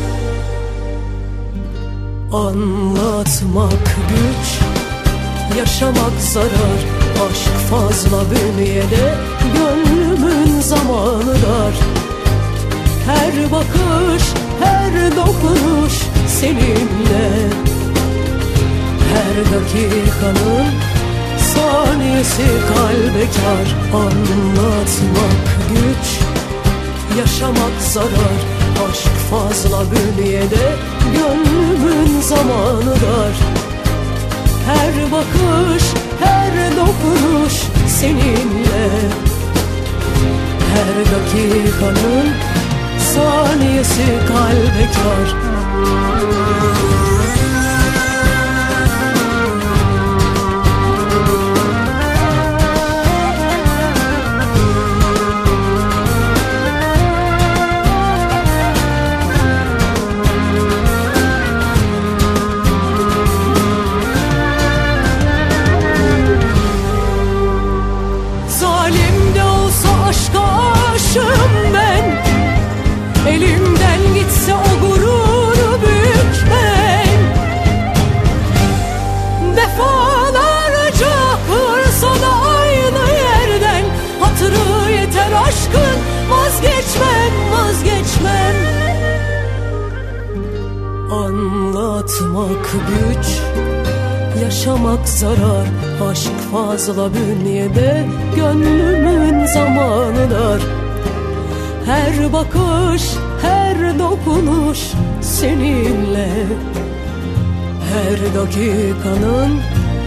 Anlatmak 2.34 3.96
güç 4.10 4.60
Yaşamak 5.58 6.22
zarar. 6.34 6.80
Aşk 7.30 7.70
fazla 7.70 8.24
bünyede 8.32 9.16
Gönlümün 9.54 10.62
zamanı 10.62 11.34
dar. 11.34 11.74
Her 13.06 13.52
bakış 13.52 14.24
Her 14.64 15.16
dokunuş 15.16 15.94
Seninle. 16.28 17.50
Her 19.14 19.36
dakikanın 19.54 20.68
Saniyesi 21.38 22.48
kalbe 22.74 23.26
kar 23.26 24.00
Anlatmak 24.00 25.46
güç 25.70 26.20
Yaşamak 27.18 27.82
zarar 27.82 28.49
Aşk 28.88 29.12
fazla 29.32 29.84
bünyede 29.92 30.76
Gönlümün 31.14 32.22
zamanı 32.22 32.96
dar. 32.96 33.36
Her 34.66 35.12
bakış 35.12 35.84
Her 36.24 36.76
dokunuş 36.76 37.54
Seninle. 37.88 38.90
Her 40.74 41.06
dakikanın 41.12 42.28
Saniyesi 43.16 44.06
kalbe 44.28 44.86
kar 44.94 45.36
Her 102.30 102.34
bakış 102.34 103.04
Her 103.42 104.00
dokunuş 104.00 104.80
Seninle. 105.22 106.30
Her 107.94 108.36
dakikanın 108.36 109.60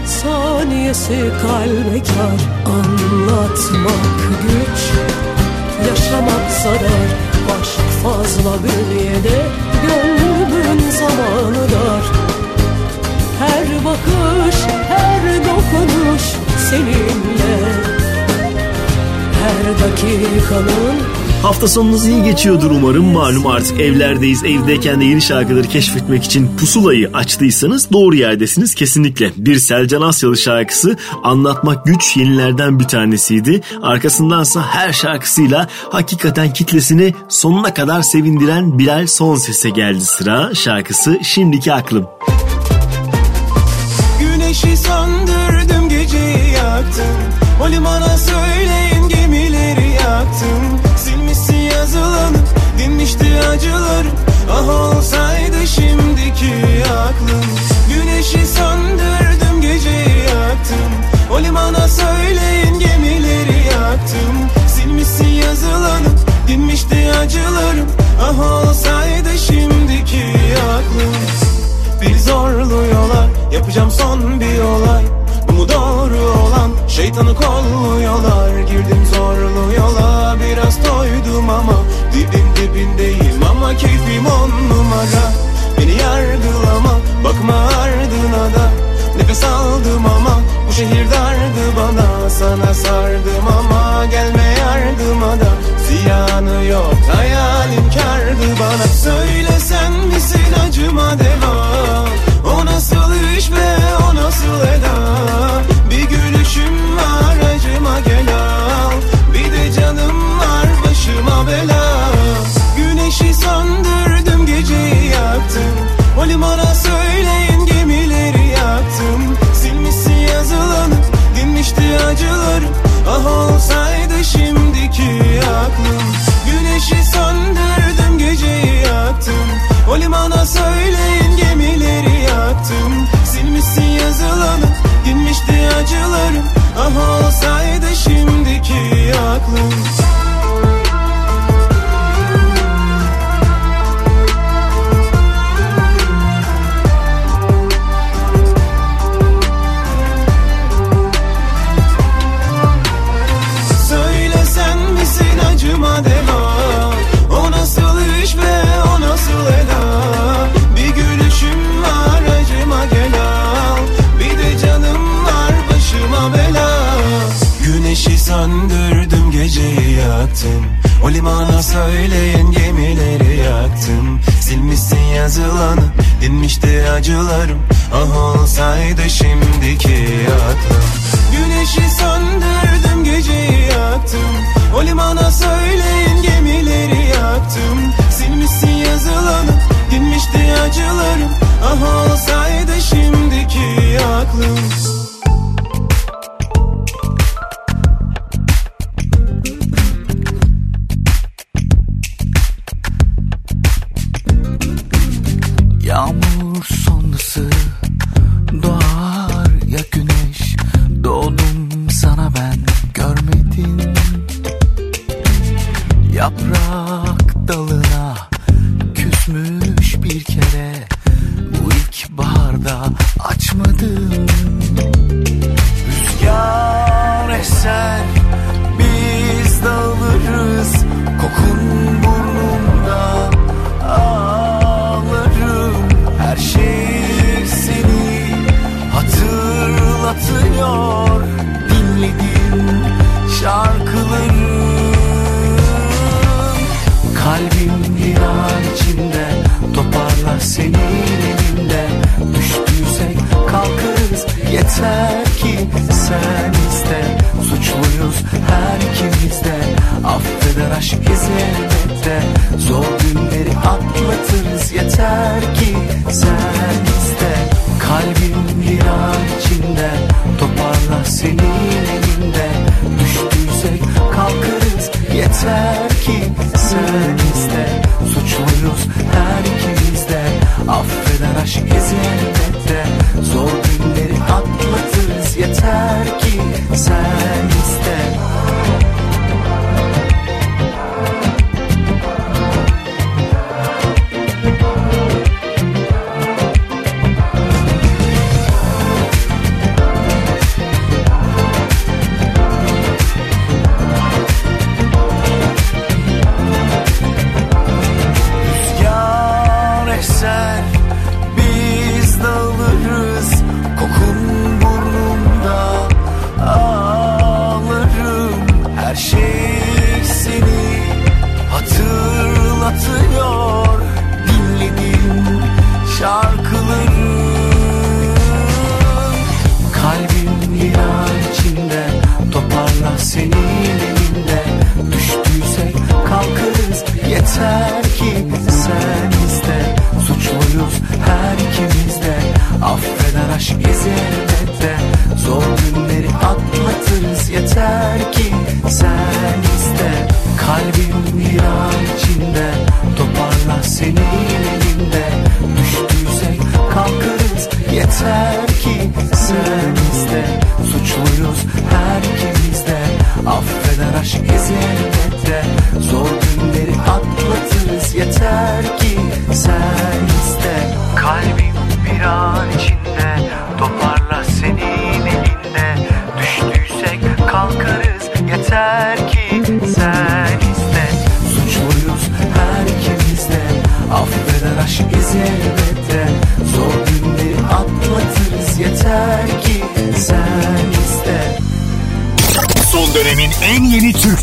Saniyesi 0.07 1.31
kalbe 1.43 2.03
kar. 2.03 2.41
Anlatmak 2.67 4.07
güç 4.43 4.83
Yaşamak 5.89 6.51
zarar. 6.63 7.09
Aşk 7.61 7.81
fazla 8.03 8.53
bünyede 8.63 9.47
Gönlümün 9.83 10.91
zamanı 10.91 11.71
dar. 11.73 12.05
Her 13.39 13.85
bakış, 13.85 14.57
her 14.89 15.45
dokunuş 15.45 16.23
seninle. 16.71 17.59
Her 19.43 19.65
dakikanın 19.81 21.12
Hafta 21.43 21.69
sonunuz 21.69 22.07
iyi 22.07 22.23
geçiyordur 22.23 22.71
umarım. 22.71 23.05
Malum 23.05 23.47
artık 23.47 23.81
evlerdeyiz. 23.81 24.45
Evdeyken 24.45 25.01
de 25.01 25.05
yeni 25.05 25.23
şarkıları 25.23 25.69
keşfetmek 25.69 26.25
için 26.25 26.57
pusulayı 26.57 27.11
açtıysanız 27.15 27.93
doğru 27.93 28.17
yerdesiniz 28.17 28.75
kesinlikle. 28.75 29.33
Bir 29.37 29.59
Selcan 29.59 30.03
Asyalı 30.03 30.37
şarkısı 30.37 30.97
Anlatmak 31.23 31.87
Güç 31.87 32.17
yenilerden 32.17 32.81
bir 32.81 32.85
tanesiydi. 32.85 33.61
Arkasındansa 33.83 34.63
her 34.63 34.93
şarkısıyla 34.93 35.69
hakikaten 35.91 36.53
kitlesini 36.53 37.15
sonuna 37.29 37.75
kadar 37.75 38.03
sevindiren 38.03 38.79
Bilal 38.79 39.07
Son 39.07 39.37
Ses'e 39.37 39.71
geldi 39.71 40.05
sıra. 40.05 40.55
Şarkısı 40.55 41.19
Şimdiki 41.23 41.73
Aklım. 41.73 42.07
Güneşi 44.21 44.77
söndürdüm 44.77 45.89
geceyi 45.89 46.53
yaktım 46.53 47.17
O 47.63 47.71
limana 47.71 48.17
söyleyin 48.19 48.62
acılar. 53.49 54.07
Ah 54.51 54.69
olsaydı 54.69 55.67
şimdiki 55.67 56.55
aklım. 56.85 57.45
Güneşi 57.89 58.47
söndürdüm 58.47 59.61
geceyi 59.61 60.19
yaktım. 60.19 60.93
O 61.33 61.41
limana 61.41 61.89
söyleyin 61.89 62.79
gemileri 62.79 63.67
yaktım. 63.67 64.37
Silmişsin 64.69 65.29
yazılanı 65.29 66.09
dinmişti 66.49 67.13
acılarım 67.21 67.89
Ah 68.23 68.69
olsaydı 68.69 69.39
şimdiki 69.39 70.25
aklım. 70.57 71.15
Bir 72.03 72.19
zorlu 72.19 72.87
yola 72.87 73.27
Yapacağım 73.53 73.91
son 73.91 74.41
bir 74.41 74.61
olay. 74.61 75.03
Bu 75.49 75.53
mu 75.53 75.69
doğru 75.69 76.47
olan 76.47 76.71
Şeytanı 76.89 77.35
kolluyorlar 77.35 78.61
Girdim 78.61 79.07
zorlu 79.15 79.75
yola 79.77 80.37
Biraz 80.41 80.77
toydum 80.77 81.51
ama 81.51 81.77
Dibin 82.13 82.47
dibindeyim 82.57 83.22
Keyfim 83.77 84.27
on 84.27 84.51
numara. 84.69 85.33
Beni 85.79 85.91
yargılama 85.91 86.99
Bakma 87.25 87.55
ardına 87.55 88.45
da. 88.57 88.71
Nefes 89.17 89.45
aldım 89.45 90.07
ama 90.07 90.41
Bu 90.69 90.73
şehir 90.73 91.11
dardı 91.11 91.77
bana. 91.77 92.31
Sana 92.31 92.75
sardım 92.75 93.47
ama 93.59 94.07
Gelme 94.07 94.55
yardıma 94.61 95.41
da. 95.41 95.51
Ziyanı 95.89 96.65
yok 96.65 96.95
Hayalim 97.17 97.91
kardı 97.91 98.47
bana. 98.61 98.87
Söylesen 98.87 99.52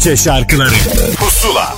Türkçe 0.09 0.23
şarkıları 0.23 0.75
Pusula 1.17 1.75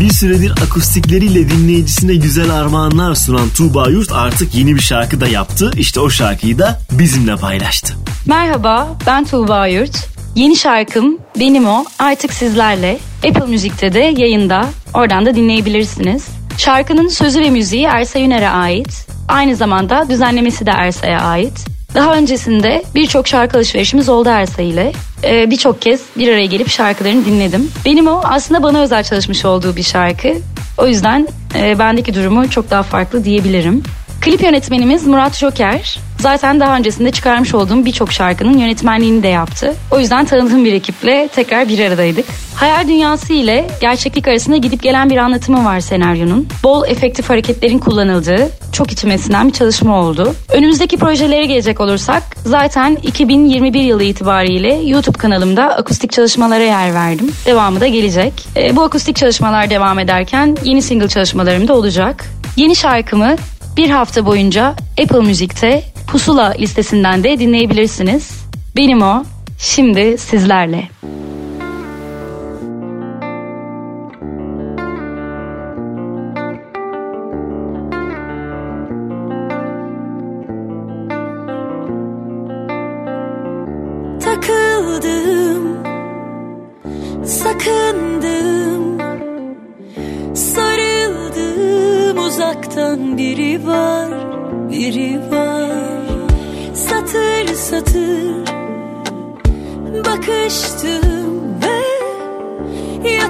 Bir 0.00 0.12
süredir 0.12 0.50
akustikleriyle 0.50 1.50
dinleyicisine 1.50 2.14
güzel 2.14 2.50
armağanlar 2.50 3.14
sunan 3.14 3.48
Tuğba 3.56 3.88
Yurt 3.88 4.12
artık 4.12 4.54
yeni 4.54 4.74
bir 4.74 4.80
şarkı 4.80 5.20
da 5.20 5.28
yaptı. 5.28 5.70
İşte 5.76 6.00
o 6.00 6.10
şarkıyı 6.10 6.58
da 6.58 6.80
bizimle 6.92 7.36
paylaştı. 7.36 7.94
Merhaba, 8.26 8.98
ben 9.06 9.24
Tuğba 9.24 9.66
Yurt. 9.66 10.08
Yeni 10.34 10.56
şarkım 10.56 11.18
Benim 11.40 11.66
O 11.66 11.84
artık 11.98 12.32
sizlerle. 12.32 12.98
Apple 13.28 13.46
Müzik'te 13.46 13.92
de 13.92 14.14
yayında. 14.16 14.68
Oradan 14.94 15.26
da 15.26 15.34
dinleyebilirsiniz. 15.34 16.26
Şarkının 16.58 17.08
sözü 17.08 17.40
ve 17.40 17.50
müziği 17.50 17.84
Ersay 17.84 18.24
Üner'e 18.24 18.48
ait. 18.48 19.06
Aynı 19.28 19.56
zamanda 19.56 20.08
düzenlemesi 20.08 20.66
de 20.66 20.70
Ersay'a 20.70 21.20
ait. 21.20 21.59
Daha 21.94 22.16
öncesinde 22.16 22.82
birçok 22.94 23.28
şarkı 23.28 23.56
alışverişimiz 23.56 24.08
oldu 24.08 24.28
Ersay 24.28 24.68
ile. 24.70 24.92
Ee, 25.24 25.50
birçok 25.50 25.82
kez 25.82 26.00
bir 26.16 26.28
araya 26.28 26.46
gelip 26.46 26.68
şarkılarını 26.68 27.24
dinledim. 27.24 27.70
Benim 27.84 28.06
o 28.06 28.20
aslında 28.24 28.62
bana 28.62 28.80
özel 28.80 29.04
çalışmış 29.04 29.44
olduğu 29.44 29.76
bir 29.76 29.82
şarkı. 29.82 30.34
O 30.78 30.86
yüzden 30.86 31.28
e, 31.54 31.78
bendeki 31.78 32.14
durumu 32.14 32.50
çok 32.50 32.70
daha 32.70 32.82
farklı 32.82 33.24
diyebilirim. 33.24 33.82
Klip 34.20 34.42
yönetmenimiz 34.42 35.06
Murat 35.06 35.36
Joker. 35.36 35.98
Zaten 36.18 36.60
daha 36.60 36.76
öncesinde 36.76 37.10
çıkarmış 37.10 37.54
olduğum 37.54 37.84
birçok 37.84 38.12
şarkının 38.12 38.58
yönetmenliğini 38.58 39.22
de 39.22 39.28
yaptı. 39.28 39.74
O 39.90 40.00
yüzden 40.00 40.24
tanıdığım 40.24 40.64
bir 40.64 40.72
ekiple 40.72 41.28
tekrar 41.34 41.68
bir 41.68 41.86
aradaydık. 41.86 42.24
Hayal 42.60 42.88
dünyası 42.88 43.32
ile 43.32 43.66
gerçeklik 43.80 44.28
arasında 44.28 44.56
gidip 44.56 44.82
gelen 44.82 45.10
bir 45.10 45.16
anlatımı 45.16 45.64
var 45.64 45.80
senaryonun. 45.80 46.48
Bol 46.62 46.84
efektif 46.88 47.30
hareketlerin 47.30 47.78
kullanıldığı 47.78 48.50
çok 48.72 48.92
içime 48.92 49.18
sinen 49.18 49.48
bir 49.48 49.52
çalışma 49.52 50.00
oldu. 50.00 50.34
Önümüzdeki 50.48 50.96
projelere 50.96 51.46
gelecek 51.46 51.80
olursak 51.80 52.22
zaten 52.44 52.98
2021 53.02 53.80
yılı 53.80 54.02
itibariyle 54.02 54.74
YouTube 54.74 55.18
kanalımda 55.18 55.76
akustik 55.76 56.12
çalışmalara 56.12 56.62
yer 56.62 56.94
verdim. 56.94 57.32
Devamı 57.46 57.80
da 57.80 57.86
gelecek. 57.86 58.32
E, 58.56 58.76
bu 58.76 58.82
akustik 58.82 59.16
çalışmalar 59.16 59.70
devam 59.70 59.98
ederken 59.98 60.56
yeni 60.64 60.82
single 60.82 61.08
çalışmalarım 61.08 61.68
da 61.68 61.74
olacak. 61.74 62.24
Yeni 62.56 62.76
şarkımı 62.76 63.36
bir 63.76 63.90
hafta 63.90 64.26
boyunca 64.26 64.74
Apple 65.02 65.20
Müzik'te 65.20 65.82
Pusula 66.06 66.54
listesinden 66.58 67.24
de 67.24 67.38
dinleyebilirsiniz. 67.38 68.30
Benim 68.76 69.02
o, 69.02 69.24
şimdi 69.58 70.18
sizlerle. 70.18 70.88
Takıldım, 71.00 71.29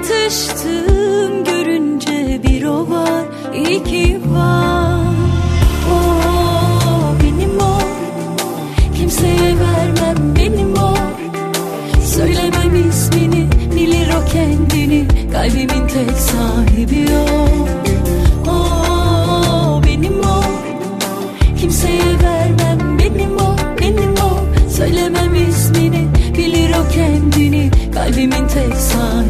yatıştım 0.00 1.44
görünce 1.44 2.40
bir 2.42 2.64
o 2.64 2.90
var, 2.90 3.24
iki 3.70 4.20
var. 4.26 5.04
O 5.92 6.02
benim 7.22 7.58
o, 7.60 7.78
kimseye 8.94 9.56
vermem 9.58 10.34
benim 10.36 10.74
o. 10.74 10.94
Söylemem 12.04 12.88
ismini 12.88 13.46
bilir 13.76 14.08
o 14.08 14.24
kendini 14.32 15.08
Kalbimin 15.32 15.86
tek 15.88 16.16
sahibi 16.16 17.06
o 17.12 17.48
O 18.50 19.82
benim 19.86 20.20
o 20.20 20.42
Kimseye 21.60 22.18
vermem 22.22 22.98
benim 22.98 23.36
o 23.36 23.56
benim 23.80 24.14
o 24.14 24.68
Söylemem 24.70 25.48
ismini 25.48 26.08
bilir 26.38 26.70
o 26.70 26.92
kendini 26.92 27.70
Kalbimin 27.94 28.48
tek 28.48 28.76
sahibi 28.76 29.29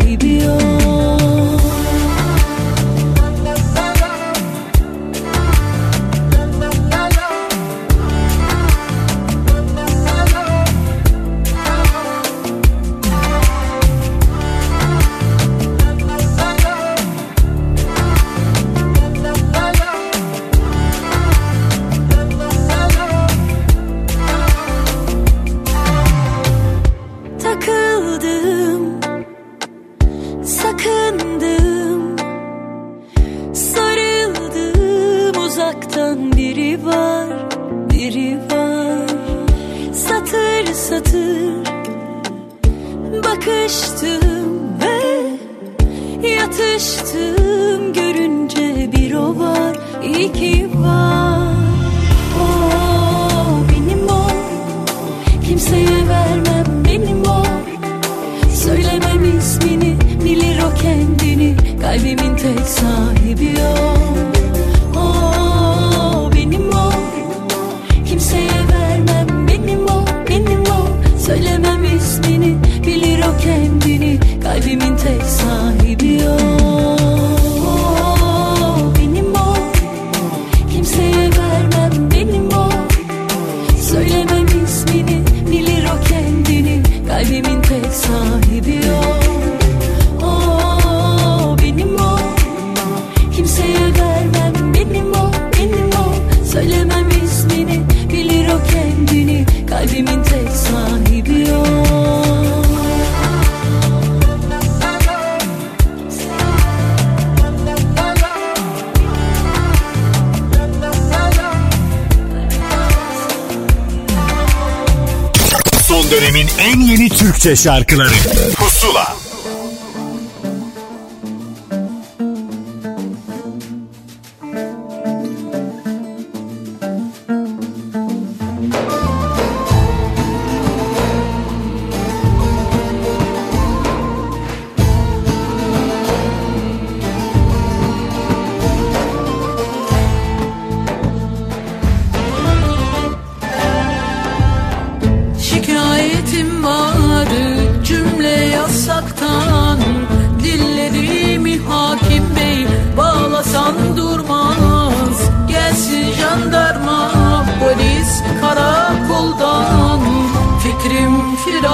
şarkıları 117.61 118.11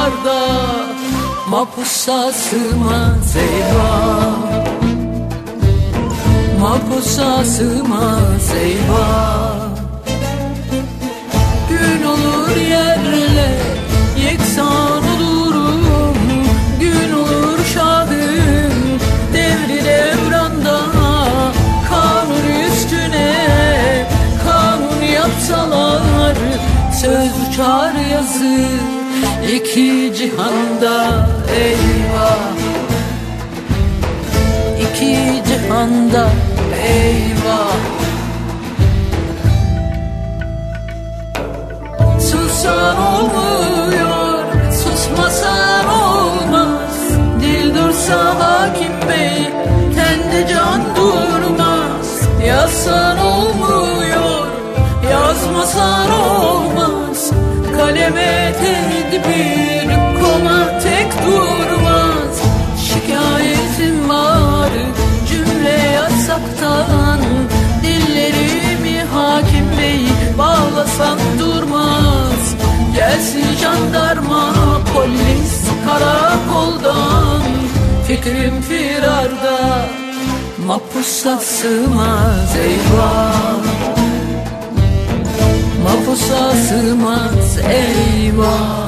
Firarda 0.06 0.40
mapusa 1.50 2.32
sığmaz 2.32 3.36
eyvah. 3.36 4.36
Mapusa 6.60 7.44
sığmaz 7.44 8.50
eyvah. 8.62 9.68
Gün 11.68 12.06
olur 12.06 12.56
yerle 12.56 13.50
yeksan 14.18 15.02
olurum. 15.16 16.16
Gün 16.80 17.12
olur 17.12 17.58
şadım 17.74 19.00
devri 19.32 19.84
devranda. 19.84 20.80
Kanun 21.88 22.66
üstüne 22.66 23.34
kanun 24.44 25.02
yapsalar 25.02 26.36
Söz 27.00 27.30
uçar 27.48 27.92
yazı 27.94 28.95
iki 29.54 30.12
cihanda 30.16 31.28
eyvah. 31.50 32.38
İki 34.80 35.42
cihanda 35.48 36.28
eyvah. 36.86 37.76
Susan 42.20 42.96
olmuyor, 42.96 44.44
susmasan 44.82 45.86
olmaz. 45.88 46.96
Dil 47.40 47.74
dursa 47.74 48.34
hakim 48.40 49.08
bey, 49.08 49.50
kendi 49.94 50.48
can 50.52 50.80
durmaz. 50.96 52.08
Yazsan 52.46 53.18
olmuyor, 53.18 54.46
yazmasan 55.10 56.10
olmaz 56.10 57.05
Kaleme 57.76 58.54
tedbir, 58.60 59.88
koma 60.20 60.80
tek 60.80 61.10
durmaz. 61.26 62.36
Şikayetim 62.86 64.08
var, 64.08 64.70
cümle 65.28 65.78
yasaktan. 65.94 67.20
Dillerimi 67.82 69.00
hakim 69.14 69.66
bey 69.78 70.08
bağlasan 70.38 71.18
durmaz. 71.38 72.54
Gelsin 72.96 73.56
jandarma 73.60 74.54
polis 74.94 75.54
karakoldan. 75.86 77.42
Fikrim 78.06 78.62
firarda 78.62 79.86
mapusa 80.66 81.38
sığmaz 81.38 82.56
eyvah 82.56 83.95
Mapusa 85.86 86.52
sığmaz 86.66 87.58
eyvah 87.58 88.85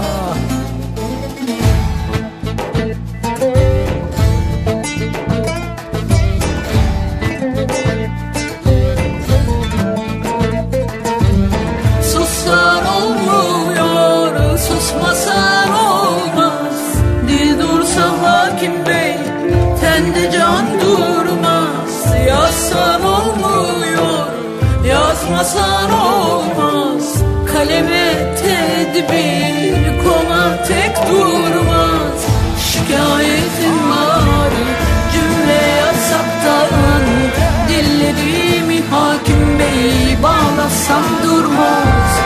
bey 40.58 40.64
bağlasam 40.64 41.02
durmaz. 41.22 42.18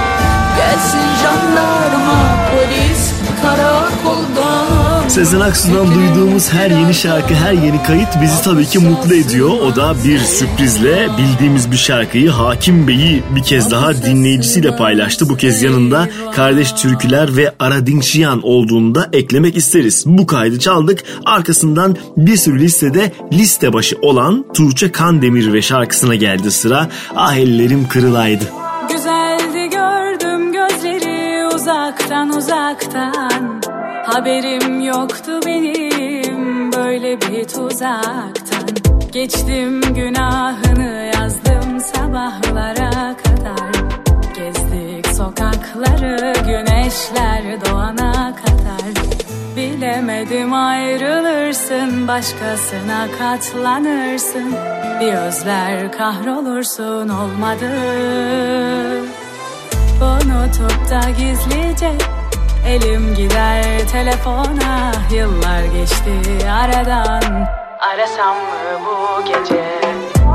Gelsin 0.57 1.09
jandarma 1.23 2.22
Sezen 5.13 5.41
Aksu'dan 5.41 5.87
duyduğumuz 5.95 6.53
her 6.53 6.71
yeni 6.71 6.95
şarkı, 6.95 7.35
her 7.35 7.53
yeni 7.53 7.83
kayıt 7.83 8.09
bizi 8.23 8.43
tabii 8.45 8.67
ki 8.67 8.79
mutlu 8.79 9.15
ediyor. 9.15 9.51
O 9.51 9.77
da 9.77 9.95
bir 10.05 10.19
sürprizle 10.19 11.09
bildiğimiz 11.19 11.71
bir 11.71 11.77
şarkıyı 11.77 12.31
Hakim 12.31 12.89
Bey'i 12.89 13.23
bir 13.37 13.43
kez 13.43 13.71
daha 13.71 13.95
dinleyicisiyle 13.95 14.77
paylaştı. 14.77 15.29
Bu 15.29 15.37
kez 15.37 15.63
yanında 15.63 16.09
kardeş 16.35 16.73
türküler 16.73 17.37
ve 17.37 17.55
Aradinçiyan 17.59 18.41
olduğunu 18.43 18.95
da 18.95 19.09
eklemek 19.13 19.57
isteriz. 19.57 20.05
Bu 20.07 20.27
kaydı 20.27 20.59
çaldık. 20.59 21.05
Arkasından 21.25 21.97
bir 22.17 22.37
sürü 22.37 22.61
listede 22.61 23.13
liste 23.33 23.73
başı 23.73 23.97
olan 24.03 24.45
Tuğçe 24.55 24.93
Kandemir 24.93 25.53
ve 25.53 25.63
şarkısına 25.63 26.15
geldi 26.15 26.51
sıra. 26.51 26.89
Ah 27.17 27.37
ellerim 27.37 27.89
kırılaydı. 27.89 28.45
Güzeldi 28.89 29.71
gördüm 29.71 30.53
gözleri 30.53 31.47
uzaktan 31.55 32.29
uzaktan 32.37 33.42
Haberim 34.13 34.81
yoktu 34.81 35.41
benim 35.47 36.73
böyle 36.73 37.21
bir 37.21 37.45
tuzaktan. 37.45 38.69
Geçtim 39.13 39.81
günahını 39.81 41.11
yazdım 41.15 41.81
sabahlara 41.81 43.17
kadar. 43.17 43.73
Gezdik 44.35 45.07
sokakları 45.07 46.33
güneşler 46.47 47.61
doğana 47.67 48.13
kadar. 48.13 49.07
Bilemedim 49.57 50.55
ayrılırsın 50.55 52.09
başkasına 52.09 53.09
katlanırsın. 53.19 54.55
Bir 55.01 55.13
özler 55.13 55.93
kahrolursun 55.93 57.09
olmadı. 57.09 57.71
Unutup 60.01 60.91
da 60.91 61.11
gizlice 61.11 62.22
Elim 62.67 63.15
gider 63.15 63.89
telefona 63.93 64.93
Yıllar 65.11 65.65
geçti 65.65 66.13
aradan. 66.51 67.49
Arasam 67.81 68.37
mı 68.37 68.81
bu 68.87 69.25
gece? 69.25 69.81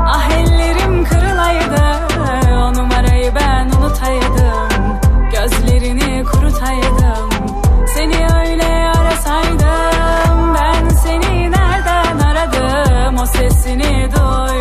Ah 0.06 0.30
ellerim 0.30 1.04
kırılaydı 1.04 1.82
O 2.52 2.74
numarayı 2.74 3.32
ben 3.34 3.70
unutaydım. 3.78 4.98
Gözlerini 5.32 6.24
kurutaydım. 6.24 7.30
Seni 7.94 8.14
öyle 8.14 8.92
arasaydım 8.98 10.54
Ben 10.54 10.88
seni 10.88 11.50
nereden 11.50 12.18
aradım? 12.18 13.18
O 13.22 13.26
sesini 13.26 14.08
duydum 14.12 14.57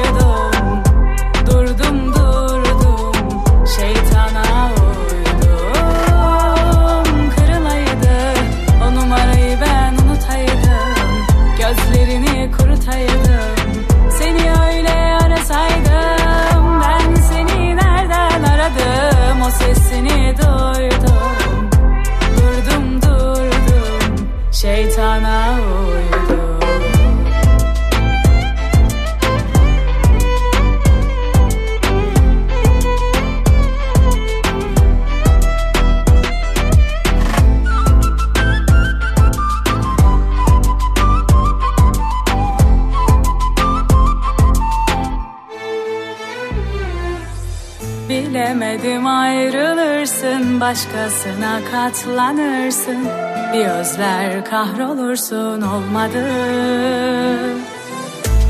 başkasına 50.62 51.60
katlanırsın. 51.72 53.08
Bir 53.54 53.66
özler 53.66 54.46
kahrolursun 54.46 55.62
olmadı. 55.62 56.26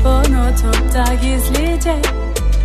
Unutup 0.04 0.94
da 0.94 1.14
gizlice 1.14 1.94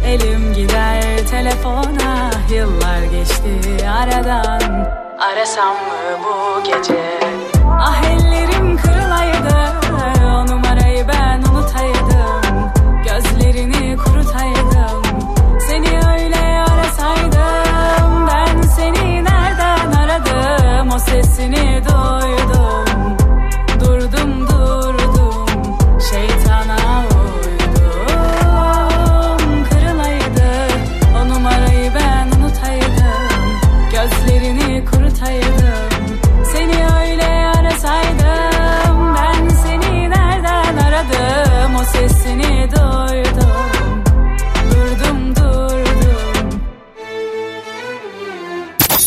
elim 0.06 0.54
gider 0.54 1.28
telefona. 1.32 2.30
Yıllar 2.54 3.04
geçti 3.04 3.90
aradan. 3.90 4.88
Arasam 5.20 5.74
mı 5.74 6.20
bu 6.24 6.64
gece? 6.64 7.20
Ah 7.80 8.13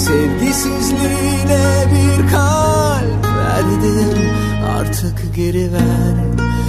Sevgisizliğine 0.00 1.84
bir 1.92 2.30
kalp 2.30 3.26
verdim. 3.36 4.30
Artık 4.78 5.34
geri 5.36 5.72
ver 5.72 6.14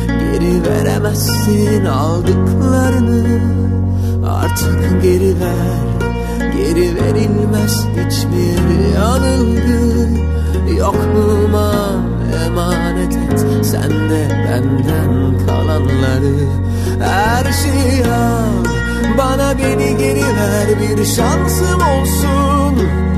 Geri 0.08 0.64
veremezsin 0.64 1.86
aldıklarını. 1.86 3.42
Artık 4.28 5.02
geri 5.04 5.36
ver 5.40 6.12
Geri 6.58 6.96
verilmez 6.96 7.86
hiçbir 7.92 8.94
yanılgı 8.96 10.08
Yokluğuma 10.78 11.72
emanet 12.46 13.16
et 13.16 13.46
Sen 13.62 14.10
de 14.10 14.28
benden 14.30 15.46
kalanları. 15.48 16.36
Her 17.00 17.54
şeyi 17.54 18.06
al 18.06 18.66
Bana 19.18 19.58
beni 19.58 19.98
geri 19.98 20.24
ver 20.24 20.68
Bir 20.80 21.06
şansım 21.06 21.82
olsun 21.82 23.11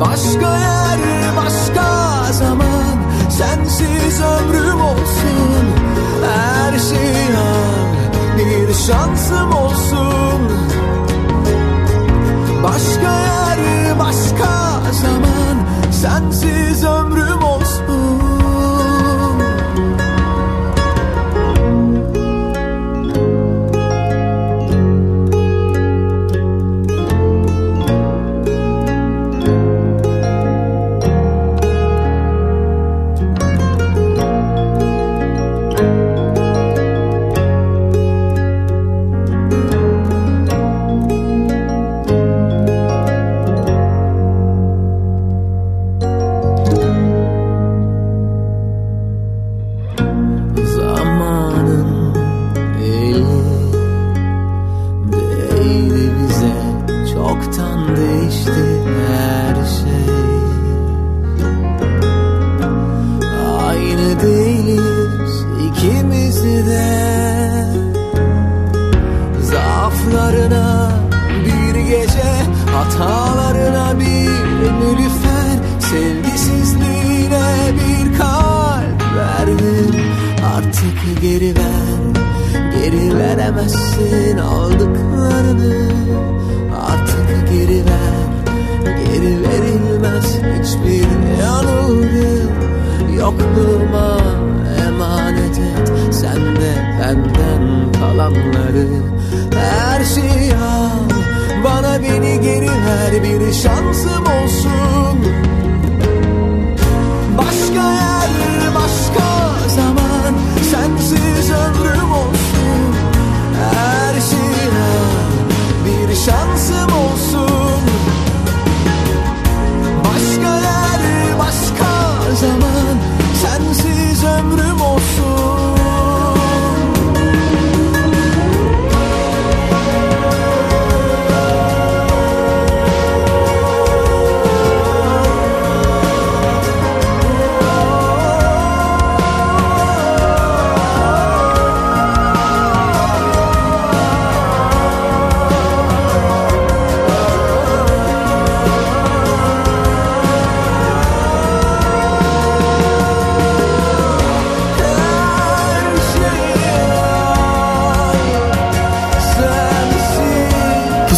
Başka 0.00 0.58
yer 0.58 1.36
başka 1.36 2.32
zaman. 2.32 2.96
Sensiz 3.30 4.20
ömrüm 4.20 4.80
olsun. 4.80 5.64
Her 6.34 6.78
şeyi 6.78 7.36
al 7.36 8.38
Bir 8.38 8.74
şansım 8.74 9.52
olsun. 9.52 10.40
Başka 12.62 13.20
yer 13.20 13.98
başka 13.98 14.80
zaman. 14.92 15.56
Sensiz 15.92 16.84
ömrüm 16.84 17.42
olsun 17.42 17.59
veremezsin 84.00 84.38
aldıklarını 84.38 85.88
Artık 86.86 87.48
geri 87.52 87.84
ver. 87.86 88.30
Geri 88.84 89.42
verilmez 89.42 90.26
hiçbir 90.34 91.08
yanılgı 91.42 92.50
Yokluğuma 93.18 94.18
emanet 94.86 95.58
et. 95.58 95.92
Sen 96.10 96.36
de 96.36 96.96
benden 97.00 97.92
kalanları. 97.92 98.88
Her 99.54 100.04
şeyi 100.04 100.54
al. 100.54 101.10
Bana 101.64 102.02
beni 102.02 102.40
geri 102.40 102.70
ver. 102.70 103.22
Bir 103.22 103.52
şansım 103.52 104.24
olsun 104.26 105.09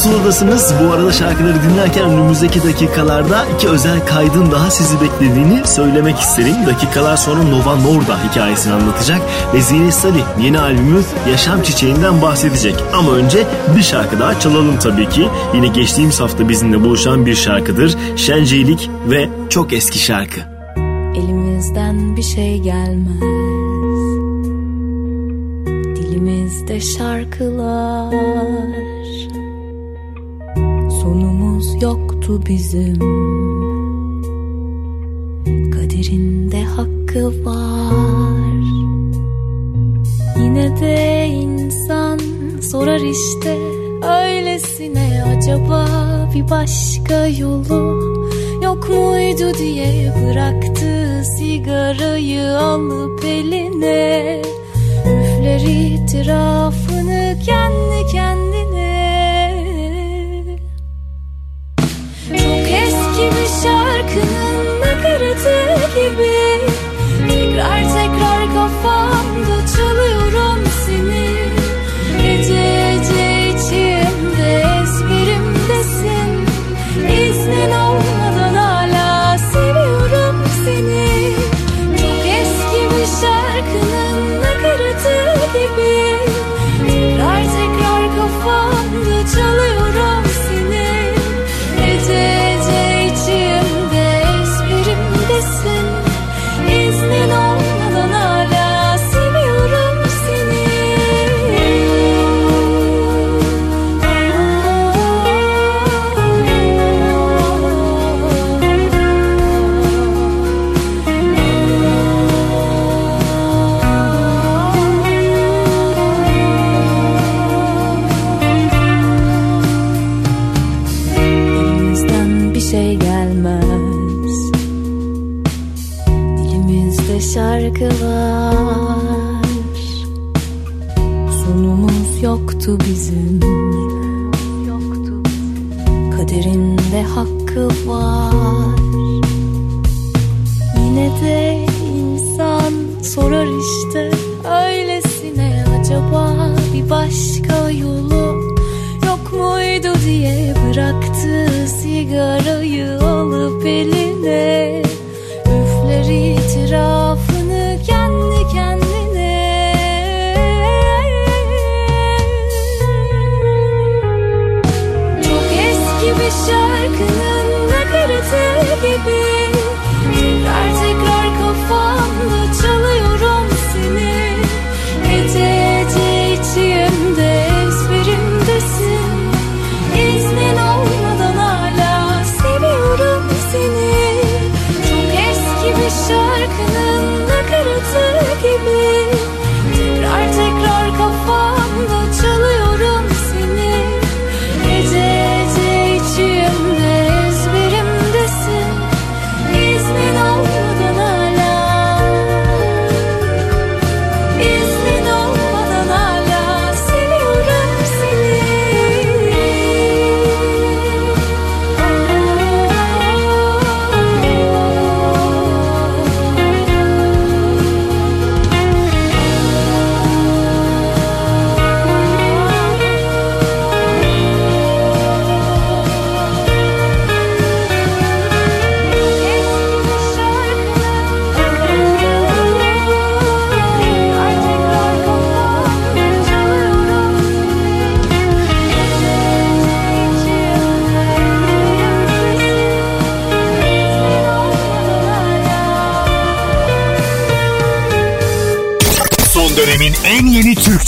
Pusuladasınız. 0.03 0.75
Bu 0.83 0.93
arada 0.93 1.13
şarkıları 1.13 1.63
dinlerken 1.63 2.05
önümüzdeki 2.05 2.63
dakikalarda 2.63 3.47
iki 3.55 3.69
özel 3.69 4.07
kaydın 4.07 4.51
daha 4.53 4.71
sizi 4.71 5.01
beklediğini 5.01 5.67
söylemek 5.67 6.19
isterim. 6.19 6.55
Dakikalar 6.67 7.17
sonra 7.17 7.43
Nova 7.43 7.77
Norda 7.77 8.25
hikayesini 8.25 8.73
anlatacak 8.73 9.21
ve 9.55 9.61
Zine 9.61 9.93
Salih 9.93 10.25
yeni 10.41 10.61
albümü 10.61 11.03
Yaşam 11.31 11.63
Çiçeği'nden 11.63 12.23
bahsedecek. 12.23 12.75
Ama 12.93 13.13
önce 13.13 13.47
bir 13.77 13.83
şarkı 13.83 14.21
daha 14.21 14.41
çalalım 14.41 14.79
tabii 14.79 15.09
ki. 15.09 15.29
Yine 15.55 15.69
geçtiğimiz 15.69 16.21
hafta 16.21 16.49
bizimle 16.49 16.81
buluşan 16.81 17.27
bir 17.27 17.35
şarkıdır. 17.35 17.97
Şenceylik 18.17 18.91
ve 19.11 19.29
çok 19.51 19.73
eski 19.73 19.99
şarkı. 19.99 20.41
Elimizden 21.15 22.17
bir 22.17 22.23
şey 22.23 22.59
gelmez 22.59 23.23
Dilimizde 25.97 26.81
şarkılar 26.81 28.13
yoktu 32.23 32.41
bizim. 32.49 32.99
Kaderinde 35.71 36.65
hakkı 36.65 37.45
var. 37.45 38.63
Yine 40.37 40.81
de 40.81 41.27
insan 41.27 42.21
sorar 42.61 43.01
işte 43.01 43.59
Öylesine 44.03 45.25
acaba 45.37 45.87
bir 46.35 46.51
başka 46.51 47.27
yolu 47.27 48.13
Yok 48.63 48.89
muydu? 48.89 49.59
diye 49.59 50.13
bıraktı 50.25 51.23
sigarayı 51.39 52.59
alıp 52.59 53.25
eline. 53.25 54.43
Üfler 55.07 55.61
itirafını 55.61 57.39
kendi 57.47 58.13
kendine 58.13 58.72
şarkının 63.63 64.81
nakaratı 64.81 65.75
gibi 65.95 66.61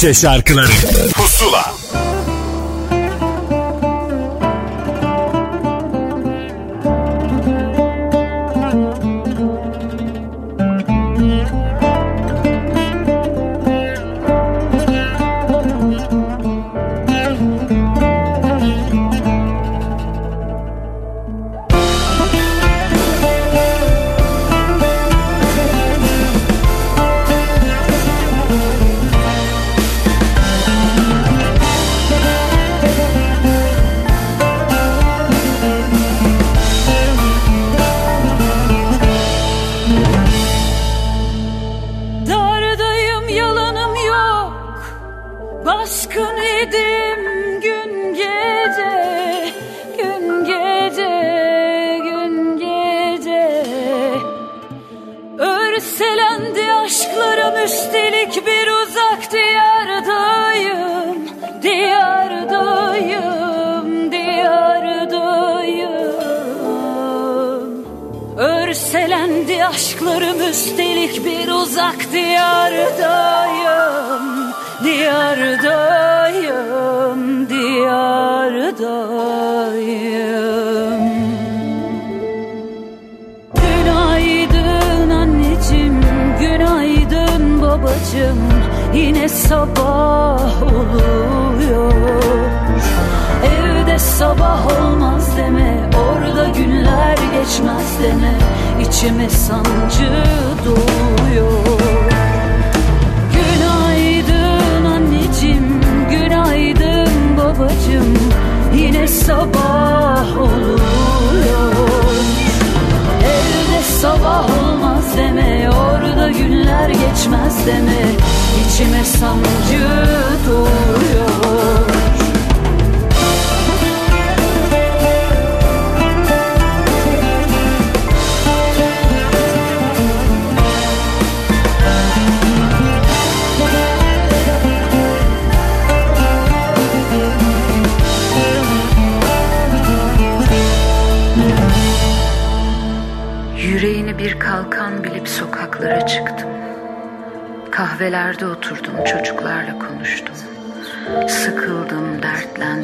Türkçe 0.04 0.20
şarkıları 0.20 1.13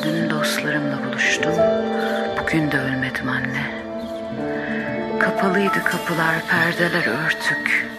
dertlendim, 0.00 0.30
dostlarımla 0.30 1.04
buluştum. 1.04 1.52
Bugün 2.40 2.70
de 2.70 2.78
ölmedim 2.78 3.28
anne. 3.28 3.80
Kapalıydı 5.18 5.84
kapılar, 5.84 6.34
perdeler 6.50 7.06
örtük. 7.06 7.90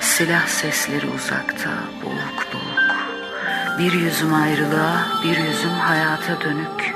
Silah 0.00 0.46
sesleri 0.46 1.06
uzakta, 1.06 1.70
boğuk 2.04 2.46
boğuk. 2.52 2.96
Bir 3.78 3.92
yüzüm 3.92 4.34
ayrılığa, 4.34 5.06
bir 5.24 5.36
yüzüm 5.36 5.70
hayata 5.70 6.40
dönük. 6.40 6.94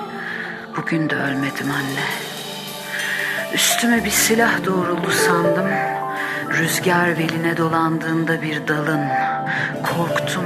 Bugün 0.77 1.11
de 1.11 1.15
ölmedim 1.15 1.71
anne. 1.71 2.07
Üstüme 3.55 4.05
bir 4.05 4.11
silah 4.11 4.65
doğruldu 4.65 5.11
sandım. 5.11 5.69
Rüzgar 6.59 7.19
beline 7.19 7.57
dolandığında 7.57 8.43
bir 8.43 8.69
dalın. 8.69 9.05
Korktum, 9.83 10.45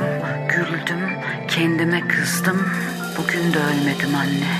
güldüm, 0.48 1.18
kendime 1.48 2.08
kızdım. 2.08 2.70
Bugün 3.18 3.52
de 3.52 3.58
ölmedim 3.58 4.14
anne. 4.14 4.56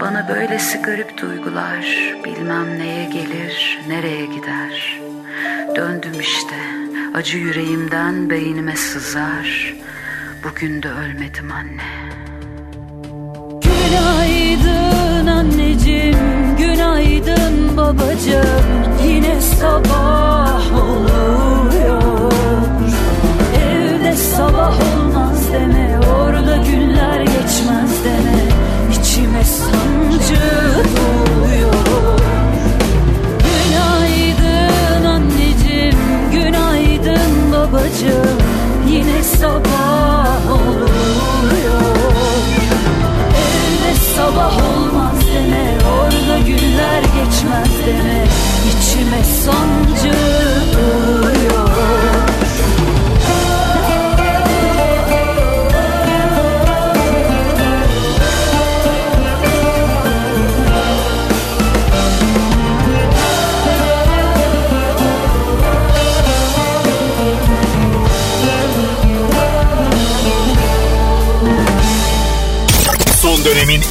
Bana 0.00 0.28
böylesi 0.28 0.78
garip 0.82 1.22
duygular 1.22 1.86
bilmem 2.24 2.78
neye 2.78 3.04
gelir, 3.04 3.78
nereye 3.88 4.26
gider. 4.26 5.00
Döndüm 5.76 6.20
işte, 6.20 6.54
acı 7.14 7.38
yüreğimden 7.38 8.30
beynime 8.30 8.76
sızar. 8.76 9.74
Bugün 10.44 10.82
de 10.82 10.88
ölmedim 10.88 11.52
anne. 11.52 12.08
Günaydın 13.62 15.26
anneciğim, 15.26 16.56
günaydın 16.58 17.76
babacığım 17.76 18.68
Yine 19.04 19.40
sabah 19.40 20.62
oluyor 20.82 22.32
Evde 23.62 24.16
sabah 24.16 24.74
olmaz 24.80 25.07
Orada 26.48 26.62
günler 26.62 27.20
geçmez 27.20 28.04
deme. 28.04 28.44
İçime 28.92 29.44
sancı 29.44 30.40
doluyor 30.96 32.18
Günaydın 33.44 35.04
anneciğim, 35.04 35.96
günaydın 36.32 37.52
babacığım. 37.52 38.38
Yine 38.88 39.22
sabah 39.22 40.52
oluyor. 40.52 41.82
Evde 43.44 43.94
sabah 44.16 44.56
olmaz 44.56 45.16
deme 45.34 45.78
Orada 46.00 46.38
günler 46.38 47.02
geçmez 47.02 47.86
deme. 47.86 48.24
İçime 48.68 49.24
sancı 49.44 50.18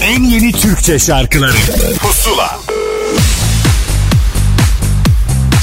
en 0.07 0.23
yeni 0.23 0.51
Türkçe 0.51 0.99
şarkıları 0.99 1.57
Pusula 1.99 2.59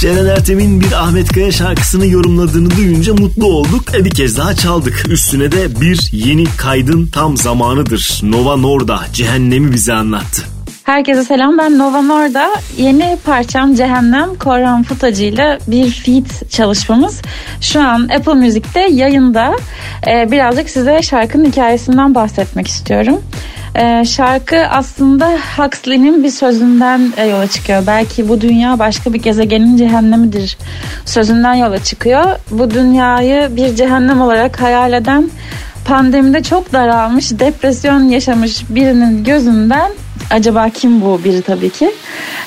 Ceren 0.00 0.26
Ertem'in 0.26 0.80
bir 0.80 0.92
Ahmet 0.92 1.32
Kaya 1.32 1.52
şarkısını 1.52 2.06
yorumladığını 2.06 2.70
duyunca 2.70 3.14
mutlu 3.14 3.46
olduk. 3.46 3.94
E 3.94 4.04
bir 4.04 4.10
kez 4.10 4.38
daha 4.38 4.54
çaldık. 4.54 5.04
Üstüne 5.08 5.52
de 5.52 5.80
bir 5.80 6.08
yeni 6.12 6.44
kaydın 6.56 7.06
tam 7.06 7.36
zamanıdır. 7.36 8.20
Nova 8.22 8.56
Norda 8.56 9.00
cehennemi 9.12 9.72
bize 9.72 9.92
anlattı. 9.92 10.42
Herkese 10.84 11.24
selam 11.24 11.58
ben 11.58 11.78
Nova 11.78 12.02
Norda. 12.02 12.50
Yeni 12.76 13.18
parçam 13.26 13.74
Cehennem 13.74 14.34
Korhan 14.34 14.82
Futacı 14.82 15.24
ile 15.24 15.58
bir 15.66 15.90
feat 15.90 16.50
çalışmamız. 16.50 17.22
Şu 17.60 17.80
an 17.80 18.08
Apple 18.16 18.34
Müzik'te 18.34 18.80
yayında. 18.80 19.56
Ee, 20.06 20.32
birazcık 20.32 20.70
size 20.70 21.02
şarkının 21.02 21.44
hikayesinden 21.44 22.14
bahsetmek 22.14 22.68
istiyorum. 22.68 23.20
Ee, 23.78 24.04
şarkı 24.04 24.56
aslında 24.56 25.38
Huxley'nin 25.56 26.24
bir 26.24 26.30
sözünden 26.30 27.12
e, 27.16 27.26
yola 27.26 27.46
çıkıyor. 27.46 27.82
Belki 27.86 28.28
bu 28.28 28.40
dünya 28.40 28.78
başka 28.78 29.12
bir 29.12 29.22
gezegenin 29.22 29.76
cehennemidir 29.76 30.58
sözünden 31.04 31.54
yola 31.54 31.78
çıkıyor. 31.78 32.24
Bu 32.50 32.70
dünyayı 32.70 33.56
bir 33.56 33.76
cehennem 33.76 34.20
olarak 34.20 34.60
hayal 34.60 34.92
eden 34.92 35.30
pandemide 35.84 36.42
çok 36.42 36.72
daralmış, 36.72 37.38
depresyon 37.38 38.00
yaşamış 38.00 38.64
birinin 38.68 39.24
gözünden 39.24 39.90
acaba 40.30 40.68
kim 40.68 41.00
bu 41.00 41.20
biri 41.24 41.42
tabii 41.42 41.70
ki 41.70 41.94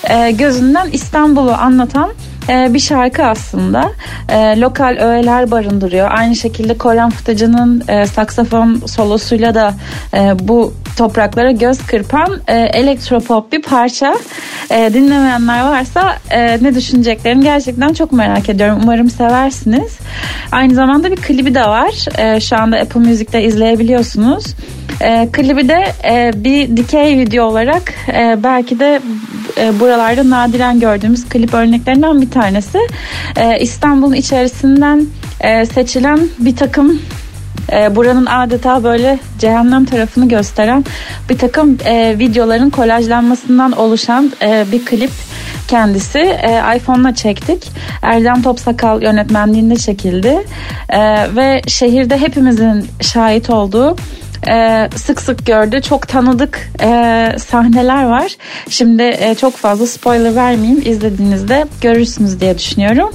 e, 0.09 0.31
gözünden 0.31 0.89
İstanbul'u 0.91 1.51
anlatan 1.51 2.09
e, 2.49 2.73
bir 2.73 2.79
şarkı 2.79 3.23
aslında. 3.23 3.91
E, 4.29 4.59
lokal 4.59 4.97
öğeler 4.99 5.51
barındırıyor. 5.51 6.11
Aynı 6.11 6.35
şekilde 6.35 6.77
Koran 6.77 7.09
Fıtıcı'nın 7.09 7.83
e, 7.87 8.05
saksafon 8.05 8.81
solosuyla 8.85 9.55
da 9.55 9.73
e, 10.13 10.19
bu 10.39 10.73
topraklara 10.97 11.51
göz 11.51 11.87
kırpan 11.87 12.39
e, 12.47 12.55
elektropop 12.57 13.51
bir 13.51 13.61
parça. 13.61 14.15
E, 14.69 14.93
dinlemeyenler 14.93 15.61
varsa 15.61 16.17
ne 16.61 16.75
düşüneceklerini 16.75 17.43
gerçekten 17.43 17.93
çok 17.93 18.11
merak 18.11 18.49
ediyorum. 18.49 18.79
Umarım 18.83 19.09
seversiniz. 19.09 19.99
Aynı 20.51 20.73
zamanda 20.75 21.11
bir 21.11 21.15
klibi 21.15 21.55
de 21.55 21.63
var. 21.63 21.91
Şu 22.39 22.57
anda 22.57 22.77
Apple 22.77 22.99
Music'te 22.99 23.43
izleyebiliyorsunuz. 23.43 24.45
E, 25.01 25.27
klibi 25.31 25.69
de 25.69 25.85
e, 26.09 26.31
bir 26.43 26.77
dikey 26.77 27.17
video 27.17 27.45
olarak 27.45 27.93
e, 28.07 28.43
belki 28.43 28.79
de 28.79 29.01
e, 29.57 29.79
buralarda 29.79 30.29
nadiren 30.29 30.79
gördüğümüz 30.79 31.29
klip 31.29 31.53
örneklerinden 31.53 32.21
bir 32.21 32.31
tanesi. 32.41 32.79
E, 33.35 33.59
İstanbul'un 33.59 34.13
içerisinden 34.13 35.05
e, 35.41 35.65
seçilen 35.65 36.19
bir 36.39 36.55
takım 36.55 37.01
e, 37.71 37.95
buranın 37.95 38.25
adeta 38.25 38.83
böyle 38.83 39.19
cehennem 39.39 39.85
tarafını 39.85 40.27
gösteren 40.27 40.85
bir 41.29 41.37
takım 41.37 41.77
e, 41.85 42.19
videoların 42.19 42.69
kolajlanmasından 42.69 43.71
oluşan 43.71 44.31
e, 44.41 44.65
bir 44.71 44.85
klip 44.85 45.11
kendisi. 45.67 46.19
E, 46.19 46.77
iPhone'la 46.77 47.15
çektik. 47.15 47.71
Erdem 48.01 48.41
Topsakal 48.41 49.01
yönetmenliğinde 49.03 49.75
çekildi. 49.75 50.45
E, 50.89 50.99
ve 51.35 51.61
şehirde 51.67 52.17
hepimizin 52.17 52.85
şahit 53.01 53.49
olduğu 53.49 53.95
e, 54.47 54.89
sık 54.95 55.21
sık 55.21 55.45
gördü. 55.45 55.81
Çok 55.81 56.07
tanıdık 56.07 56.71
e, 56.81 57.31
sahneler 57.39 58.03
var. 58.03 58.35
Şimdi 58.69 59.03
e, 59.03 59.35
çok 59.35 59.55
fazla 59.55 59.87
spoiler 59.87 60.35
vermeyeyim. 60.35 60.81
İzlediğinizde 60.85 61.65
görürsünüz 61.81 62.41
diye 62.41 62.57
düşünüyorum. 62.57 63.09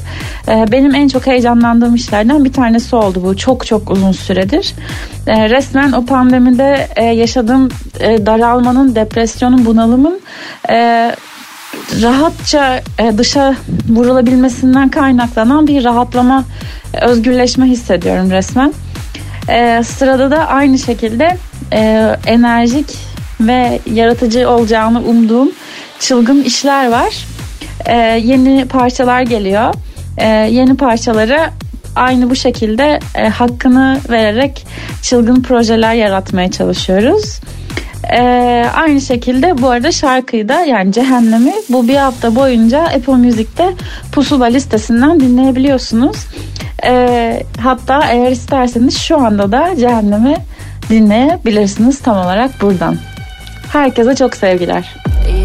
E, 0.48 0.72
benim 0.72 0.94
en 0.94 1.08
çok 1.08 1.26
heyecanlandığım 1.26 1.94
işlerden 1.94 2.44
bir 2.44 2.52
tanesi 2.52 2.96
oldu 2.96 3.22
bu. 3.24 3.36
Çok 3.36 3.66
çok 3.66 3.90
uzun 3.90 4.12
süredir. 4.12 4.74
E, 5.26 5.50
resmen 5.50 5.92
o 5.92 6.06
pandemide 6.06 6.88
e, 6.96 7.04
yaşadığım 7.04 7.68
e, 8.00 8.26
daralmanın, 8.26 8.94
depresyonun, 8.94 9.66
bunalımın 9.66 10.20
e, 10.70 11.12
rahatça 12.02 12.82
e, 12.98 13.18
dışa 13.18 13.54
vurulabilmesinden 13.88 14.88
kaynaklanan 14.88 15.66
bir 15.66 15.84
rahatlama, 15.84 16.44
özgürleşme 17.02 17.66
hissediyorum 17.66 18.30
resmen. 18.30 18.72
E, 19.49 19.82
sırada 19.84 20.30
da 20.30 20.49
aynı 20.49 20.78
şekilde 20.78 21.36
e, 21.72 22.11
enerjik 22.26 22.99
ve 23.40 23.80
yaratıcı 23.93 24.51
olacağını 24.51 25.01
umduğum 25.01 25.51
çılgın 25.99 26.43
işler 26.43 26.90
var. 26.90 27.26
E, 27.86 27.97
yeni 28.24 28.64
parçalar 28.68 29.22
geliyor. 29.22 29.74
E, 30.18 30.26
yeni 30.28 30.76
parçaları 30.76 31.40
aynı 31.97 32.30
bu 32.30 32.36
şekilde 32.36 33.01
e, 33.14 33.28
hakkını 33.28 34.01
vererek 34.11 34.66
çılgın 35.03 35.43
projeler 35.43 35.95
yaratmaya 35.95 36.51
çalışıyoruz. 36.51 37.40
Ee, 38.16 38.66
aynı 38.74 39.00
şekilde 39.00 39.62
bu 39.62 39.70
arada 39.70 39.92
şarkıyı 39.92 40.48
da 40.48 40.60
yani 40.60 40.92
Cehennemi 40.92 41.52
bu 41.68 41.88
bir 41.88 41.96
hafta 41.96 42.34
boyunca 42.34 42.82
Apple 42.82 43.12
Music'te 43.12 43.72
Pusula 44.12 44.44
listesinden 44.44 45.20
dinleyebiliyorsunuz. 45.20 46.16
Ee, 46.84 47.42
hatta 47.60 48.04
eğer 48.10 48.30
isterseniz 48.30 48.98
şu 48.98 49.16
anda 49.18 49.52
da 49.52 49.76
Cehennemi 49.76 50.36
dinleyebilirsiniz 50.90 52.00
tam 52.00 52.18
olarak 52.18 52.62
buradan. 52.62 52.96
Herkese 53.72 54.14
çok 54.14 54.36
sevgiler. 54.36 54.94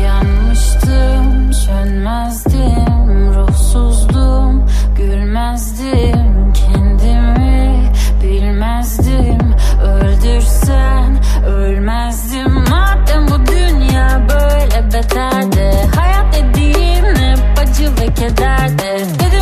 Yanmıştım, 0.06 1.54
sönmezdim, 1.54 3.34
ruhsuzdum, 3.34 4.68
gülmezdim, 4.98 6.54
kendimi 6.54 7.92
bilmezdim, 8.24 9.40
öldürsen 9.84 11.17
ölmezdim. 11.46 12.54
Madem 12.70 13.28
bu 13.28 13.48
dünya 13.48 14.28
böyle 14.30 14.88
beterdi, 14.94 15.72
hayat 15.96 16.34
dediğim 16.34 17.06
hep 17.06 17.40
acı 17.60 17.92
ve 18.02 18.14
kederdi. 18.14 19.06
Dedim 19.20 19.37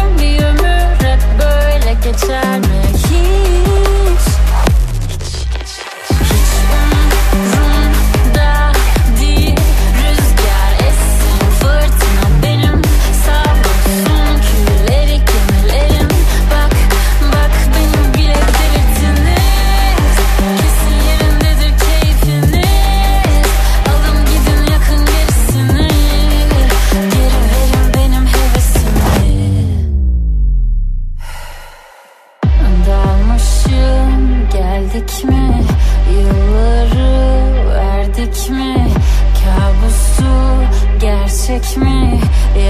gerçek 41.47 41.77
mi? 41.77 42.19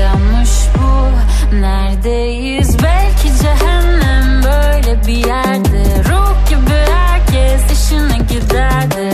Yanlış 0.01 0.49
bu. 0.75 1.55
Neredeyiz? 1.55 2.77
Belki 2.83 3.37
cehennem 3.43 4.43
böyle 4.43 5.07
bir 5.07 5.27
yerde. 5.27 6.03
Ruh 6.09 6.49
gibi 6.49 6.91
herkes 6.91 7.71
işine 7.71 8.17
giderdi 8.17 9.04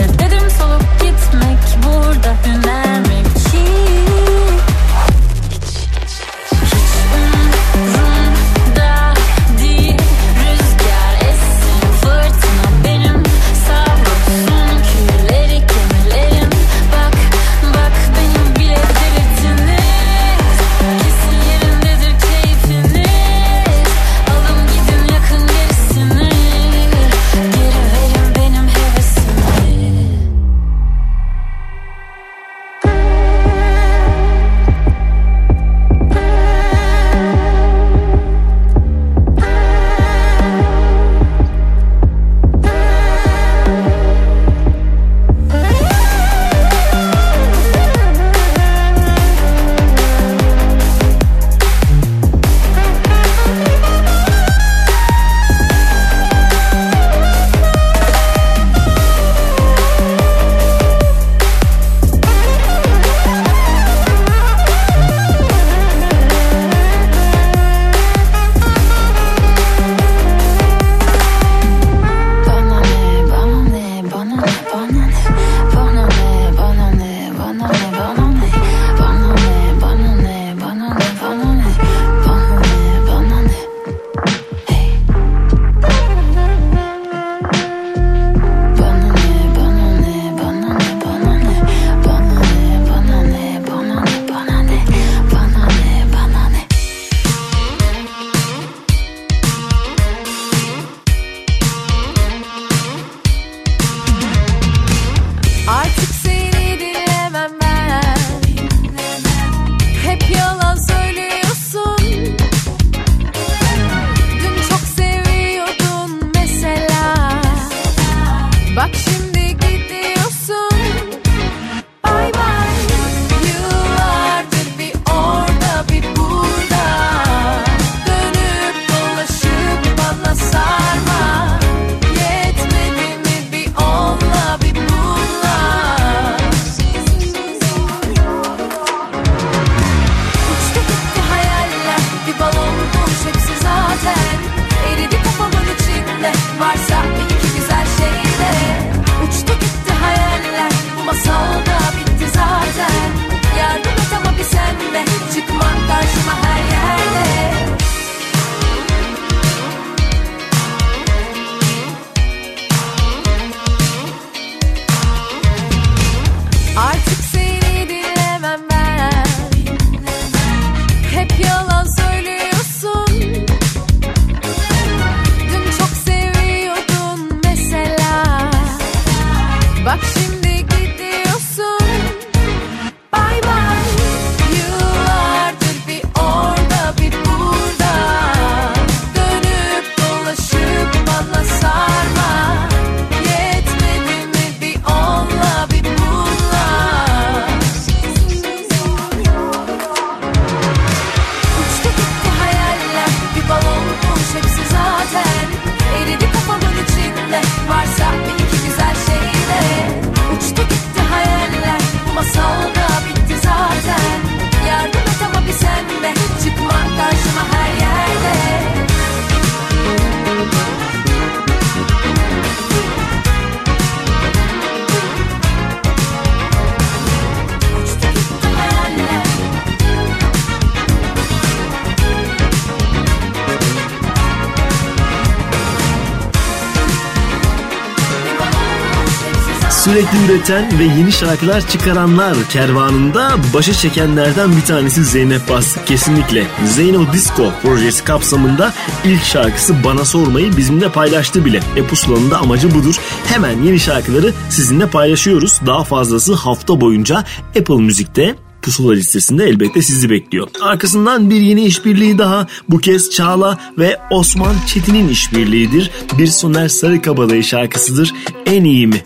sürekli 240.12 240.32
üreten 240.32 240.78
ve 240.78 240.84
yeni 240.84 241.12
şarkılar 241.12 241.68
çıkaranlar 241.68 242.36
kervanında 242.50 243.30
başa 243.54 243.72
çekenlerden 243.72 244.56
bir 244.56 244.62
tanesi 244.62 245.04
Zeynep 245.04 245.48
Bastık 245.48 245.86
kesinlikle. 245.86 246.46
Zeyno 246.64 247.12
Disco 247.12 247.52
projesi 247.62 248.04
kapsamında 248.04 248.72
ilk 249.04 249.22
şarkısı 249.22 249.84
Bana 249.84 250.04
Sormayı 250.04 250.56
bizimle 250.56 250.88
paylaştı 250.88 251.44
bile. 251.44 251.60
E 251.76 251.86
pusulanın 251.86 252.30
da 252.30 252.38
amacı 252.38 252.74
budur. 252.74 253.00
Hemen 253.26 253.62
yeni 253.62 253.80
şarkıları 253.80 254.32
sizinle 254.50 254.86
paylaşıyoruz. 254.86 255.60
Daha 255.66 255.84
fazlası 255.84 256.34
hafta 256.34 256.80
boyunca 256.80 257.24
Apple 257.58 257.76
Müzik'te 257.76 258.34
Pusula 258.62 258.92
listesinde 258.92 259.44
elbette 259.44 259.82
sizi 259.82 260.10
bekliyor. 260.10 260.48
Arkasından 260.60 261.30
bir 261.30 261.40
yeni 261.40 261.64
işbirliği 261.64 262.18
daha 262.18 262.46
bu 262.68 262.78
kez 262.78 263.10
Çağla 263.10 263.58
ve 263.78 263.96
Osman 264.10 264.54
Çetin'in 264.66 265.08
işbirliğidir. 265.08 265.90
Bir 266.18 266.26
Soner 266.26 266.68
Sarıkabadayı 266.68 267.44
şarkısıdır. 267.44 268.12
En 268.46 268.64
iyi 268.64 268.86
mi? 268.86 269.02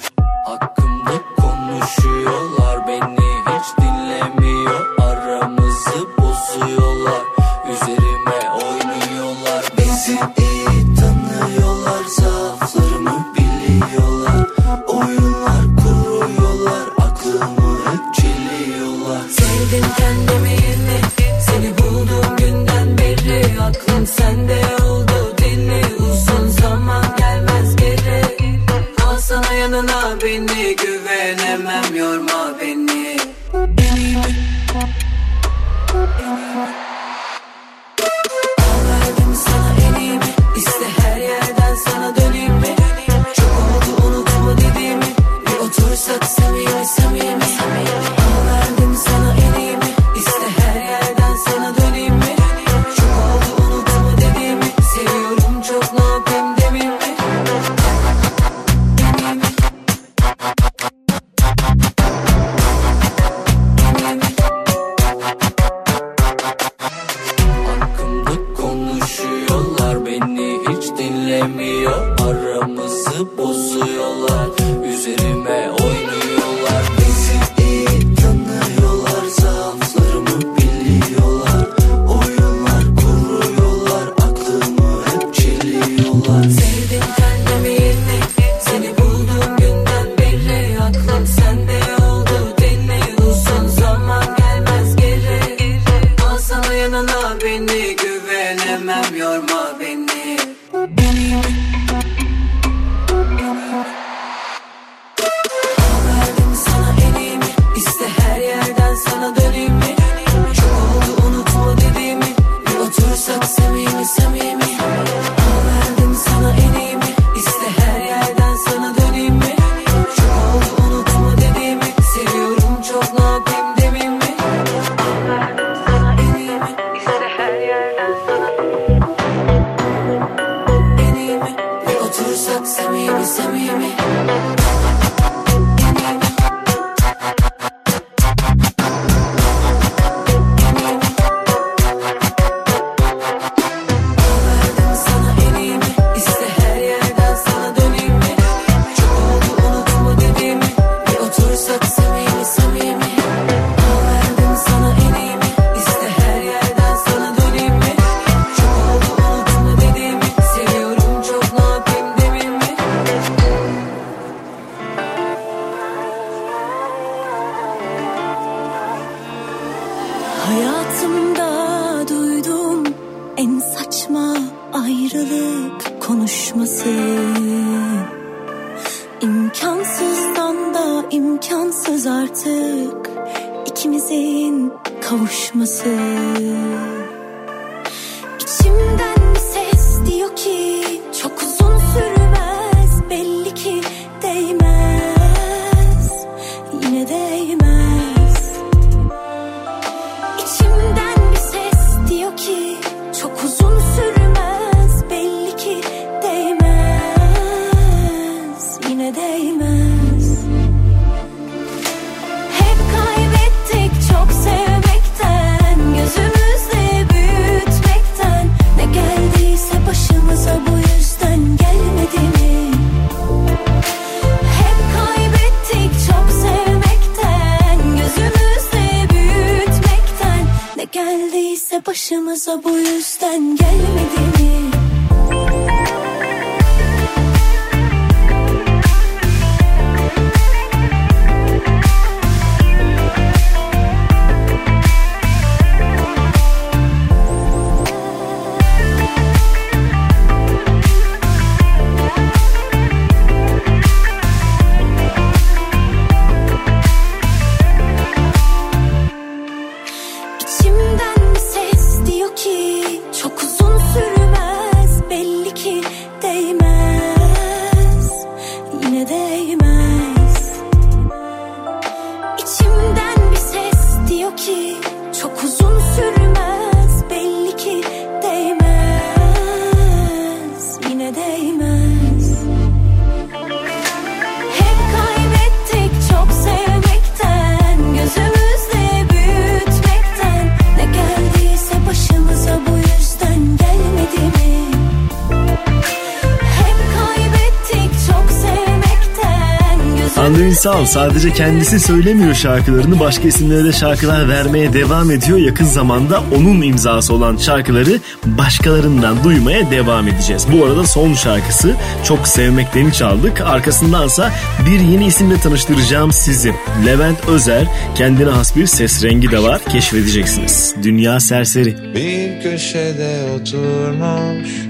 Hande 300.27 300.43
Ünsal 300.43 300.87
sadece 300.87 301.33
kendisi 301.33 301.81
söylemiyor 301.81 302.35
şarkılarını 302.35 303.01
başka 303.01 303.29
isimlere 303.29 303.65
de 303.65 303.73
şarkılar 303.73 304.29
vermeye 304.29 304.73
devam 304.73 305.11
ediyor. 305.11 305.39
Yakın 305.39 305.65
zamanda 305.65 306.23
onun 306.37 306.63
imzası 306.63 307.15
olan 307.15 307.37
şarkıları 307.37 308.01
başkalarından 308.25 309.25
duymaya 309.25 309.71
devam 309.71 310.09
edeceğiz. 310.09 310.47
Bu 310.53 310.65
arada 310.65 310.87
son 310.87 311.15
şarkısı 311.15 311.75
Çok 312.05 312.29
Sevmekten'i 312.29 312.93
çaldık. 312.93 313.41
Arkasındansa 313.41 314.33
bir 314.67 314.81
yeni 314.81 315.07
isimle 315.07 315.41
tanıştıracağım 315.41 316.13
sizi. 316.13 316.55
Levent 316.87 317.29
Özer 317.29 317.67
kendine 317.95 318.31
has 318.31 318.57
bir 318.57 318.67
ses 318.67 319.05
rengi 319.05 319.31
de 319.31 319.43
var 319.43 319.61
keşfedeceksiniz. 319.73 320.75
Dünya 320.83 321.21
Serseri. 321.21 321.95
Bir 321.95 322.43
köşede 322.43 323.21
oturmuş 323.35 324.67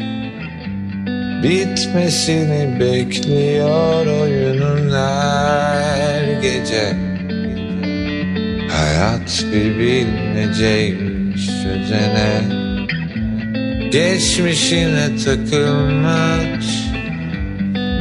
Bitmesini 1.42 2.80
bekliyor 2.80 4.06
oyunun 4.06 4.76
her 4.97 6.43
gece. 6.43 6.97
Hayat 8.70 9.44
bir 9.52 9.78
bilmeceymiş 9.78 11.47
çözene 11.47 12.66
Geçmişine 13.90 15.16
takılmış. 15.24 16.66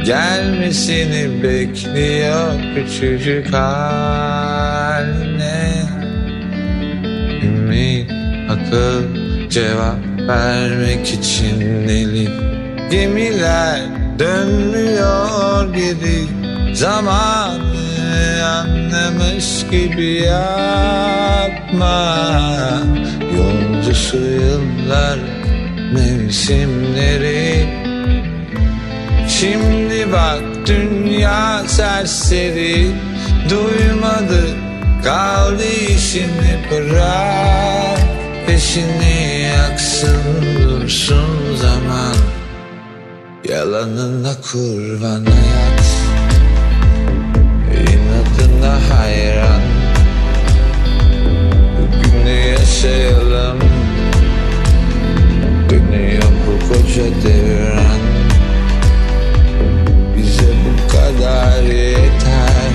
Gelmesini 0.06 1.42
bekliyor 1.42 2.52
küçücük 2.74 3.52
haline 3.52 4.62
Ümit, 7.42 8.10
akıl, 8.50 9.04
cevap 9.50 9.98
vermek 10.28 11.08
için 11.08 11.60
deli 11.88 12.28
Gemiler 12.90 13.80
dönmüyor 14.18 15.74
geri 15.74 16.35
Zamanı 16.76 18.44
anlamış 18.44 19.66
gibi 19.70 20.12
yapma. 20.12 21.88
Yolcusu 23.36 24.16
yıllar 24.16 25.18
mevsimleri. 25.92 27.66
Şimdi 29.28 30.12
bak 30.12 30.42
dünya 30.66 31.62
serseri. 31.66 32.90
Duymadı 33.50 34.46
kaldı 35.04 35.64
işini 35.96 36.58
bırak. 36.70 37.98
Peşini 38.46 39.40
yaksın 39.56 40.22
dursun 40.62 41.56
zaman. 41.56 42.16
Yalanına 43.48 44.32
kurban 44.52 45.24
hayat 45.24 46.05
İnadına 48.66 48.98
hayran. 48.98 49.62
Bugünü 51.76 52.30
yaşayalım. 52.30 53.58
Dönüyor 55.70 56.22
bu 56.46 56.68
koca 56.68 57.04
devran. 57.04 58.00
Bize 60.16 60.52
bu 60.64 60.92
kadar 60.92 61.62
yeter. 61.62 62.72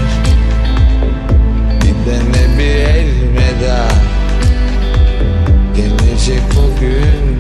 Gidene 1.81 2.57
bir 2.57 2.75
elveda. 2.75 3.87
Gelecek 5.75 6.41
o 6.57 6.79
günlerin 6.79 7.30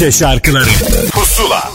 Türkçe 0.00 0.18
şarkıları 0.18 0.68
Pusula 1.12 1.70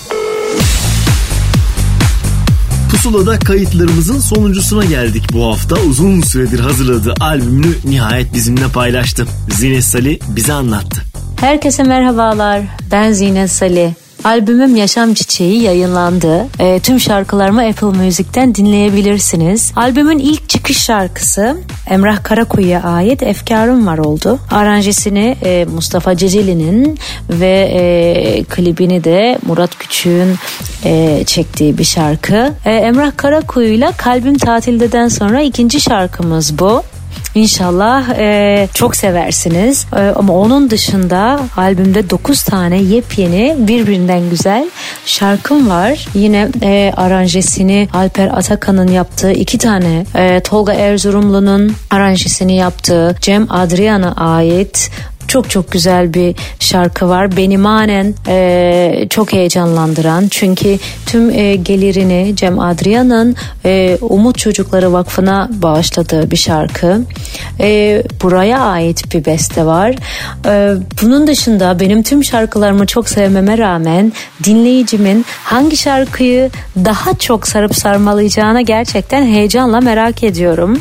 Pusula'da 2.91 3.39
kayıtlarımızın 3.39 4.19
sonuncusuna 4.19 4.85
geldik 4.85 5.23
bu 5.33 5.45
hafta. 5.45 5.75
Uzun 5.75 6.21
süredir 6.21 6.59
hazırladığı 6.59 7.13
albümünü 7.19 7.75
nihayet 7.85 8.33
bizimle 8.33 8.67
paylaştı. 8.67 9.27
Zine 9.49 9.81
Sali 9.81 10.19
bize 10.27 10.53
anlattı. 10.53 11.01
Herkese 11.39 11.83
merhabalar. 11.83 12.61
Ben 12.91 13.11
Zine 13.11 13.47
Salih. 13.47 13.93
Albümüm 14.25 14.75
Yaşam 14.75 15.13
Çiçeği 15.13 15.61
yayınlandı. 15.61 16.47
E, 16.59 16.79
tüm 16.79 16.99
şarkılarımı 16.99 17.61
Apple 17.61 17.87
Music'ten 17.87 18.55
dinleyebilirsiniz. 18.55 19.71
Albümün 19.75 20.19
ilk 20.19 20.49
çıkış 20.49 20.77
şarkısı 20.77 21.57
Emrah 21.89 22.23
Karakuyu'ya 22.23 22.83
ait 22.83 23.23
Efkarım 23.23 23.87
Var 23.87 23.97
oldu. 23.97 24.39
Aranjesini 24.51 25.37
e, 25.43 25.65
Mustafa 25.65 26.17
Ceceli'nin 26.17 26.99
ve 27.29 27.71
e, 27.73 28.43
klibini 28.43 29.03
de 29.03 29.39
Murat 29.47 29.77
Küçük'ün 29.77 30.35
e, 30.85 31.23
çektiği 31.25 31.77
bir 31.77 31.83
şarkı. 31.83 32.53
E, 32.65 32.71
Emrah 32.71 33.11
Karakuyu'yla 33.17 33.91
Kalbim 33.91 34.37
Tatildeden 34.37 35.07
sonra 35.07 35.41
ikinci 35.41 35.81
şarkımız 35.81 36.59
bu. 36.59 36.83
İnşallah 37.35 38.09
e, 38.09 38.67
çok 38.73 38.95
seversiniz. 38.95 39.85
E, 39.95 39.99
ama 39.99 40.33
onun 40.33 40.69
dışında 40.69 41.39
albümde 41.57 42.09
9 42.09 42.43
tane 42.43 42.81
yepyeni 42.81 43.55
birbirinden 43.59 44.29
güzel 44.29 44.69
şarkım 45.05 45.69
var. 45.69 46.07
Yine 46.13 46.49
e, 46.63 46.93
aranjesini 46.97 47.87
Alper 47.93 48.27
Atakan'ın 48.27 48.87
yaptığı 48.87 49.31
iki 49.31 49.57
tane 49.57 50.05
e, 50.15 50.39
Tolga 50.39 50.73
Erzurumlu'nun 50.73 51.73
aranjesini 51.91 52.55
yaptığı 52.55 53.15
Cem 53.21 53.51
Adrian'a 53.51 54.15
ait 54.15 54.91
çok 55.27 55.49
çok 55.49 55.71
güzel 55.71 56.13
bir 56.13 56.35
şarkı 56.59 57.09
var. 57.09 57.37
Beni 57.37 57.57
manen 57.57 58.13
e, 58.27 59.07
çok 59.09 59.33
heyecanlandıran. 59.33 60.27
Çünkü 60.31 60.79
tüm 61.05 61.29
e, 61.29 61.55
gelirini 61.55 62.35
Cem 62.35 62.59
Adrian'ın 62.59 63.35
e, 63.65 63.97
Umut 64.01 64.37
Çocukları 64.37 64.93
Vakfı'na 64.93 65.49
bağışladığı 65.51 66.31
bir 66.31 66.35
şarkı. 66.35 67.01
E, 67.59 68.03
buraya 68.23 68.59
ait 68.59 69.13
bir 69.13 69.25
beste 69.25 69.65
var. 69.65 69.95
E, 70.45 70.73
bunun 71.01 71.27
dışında 71.27 71.79
benim 71.79 72.03
tüm 72.03 72.23
şarkılarımı 72.23 72.85
çok 72.85 73.09
sevmeme 73.09 73.57
rağmen 73.57 74.13
dinleyicimin 74.43 75.25
hangi 75.43 75.77
şarkıyı 75.77 76.49
daha 76.85 77.13
çok 77.13 77.47
sarıp 77.47 77.75
sarmalayacağına 77.75 78.61
gerçekten 78.61 79.25
heyecanla 79.25 79.81
merak 79.81 80.23
ediyorum. 80.23 80.79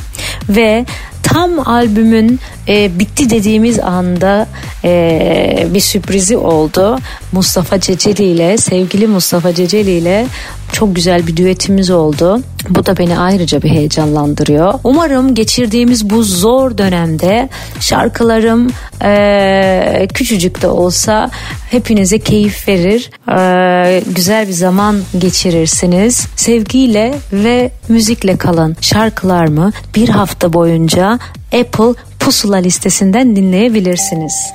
Ve 0.49 0.85
tam 1.23 1.69
albümün 1.69 2.41
e, 2.69 2.99
bitti 2.99 3.31
dediğimiz 3.31 3.81
anda 3.81 4.47
e, 4.85 5.66
bir 5.74 5.81
sürprizi 5.81 6.36
oldu. 6.36 6.99
Mustafa 7.32 7.81
Ceceli 7.81 8.24
ile 8.24 8.57
sevgili 8.57 9.07
Mustafa 9.07 9.55
Ceceli 9.55 9.91
ile 9.91 10.27
çok 10.73 10.97
güzel 10.97 11.27
bir 11.27 11.36
düetimiz 11.36 11.91
oldu. 11.91 12.41
Bu 12.69 12.86
da 12.86 12.97
beni 12.97 13.19
ayrıca 13.19 13.62
bir 13.62 13.69
heyecanlandırıyor. 13.69 14.74
Umarım 14.85 15.35
geçirdiğimiz 15.35 16.11
bu 16.11 16.23
zor 16.23 16.78
dönemde 16.78 17.49
şarkılarım 17.81 18.70
e, 19.03 20.09
küçücük 20.15 20.62
de 20.62 20.66
olsa 20.66 21.31
hepinize 21.70 22.19
keyif 22.19 22.69
verir. 22.69 23.11
E, 23.39 24.03
güzel 24.15 24.49
bir 24.49 24.53
zaman 24.53 24.97
geçirirsiniz. 25.19 26.27
Sevgiyle 26.36 27.15
ve 27.32 27.70
müzikle 27.89 28.36
kalın 28.36 28.77
şarkılarımı 28.81 29.73
bir 29.95 30.09
hafta 30.09 30.53
boyunca 30.53 31.19
Apple 31.61 31.95
Pusula 32.24 32.56
listesinden 32.56 33.36
dinleyebilirsiniz. 33.36 34.55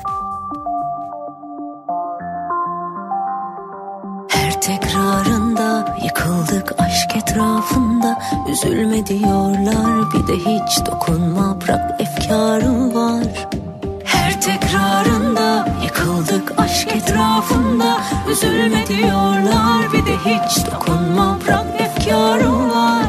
Her 4.29 4.61
tekrarında 4.61 5.95
yıkıldık 6.03 6.75
aşk 6.79 7.15
etrafında. 7.15 8.19
Üzülme 8.51 9.05
diyorlar 9.05 10.13
bir 10.13 10.27
de 10.27 10.35
hiç 10.37 10.85
dokunma 10.85 11.61
bırak 11.61 12.01
efkarım 12.01 12.95
var. 12.95 13.47
Her 14.03 14.41
tekrarında 14.41 15.67
yıkıldık 15.83 16.59
aşk 16.59 16.87
etrafında. 16.87 17.97
Üzülme 18.31 18.87
diyorlar 18.87 19.93
bir 19.93 20.05
de 20.05 20.17
hiç 20.25 20.65
dokunma 20.65 21.37
bırak 21.47 21.81
efkarım 21.81 22.69
var. 22.69 23.05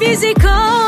Bizi 0.00 0.34
kandırıyor 0.34 0.79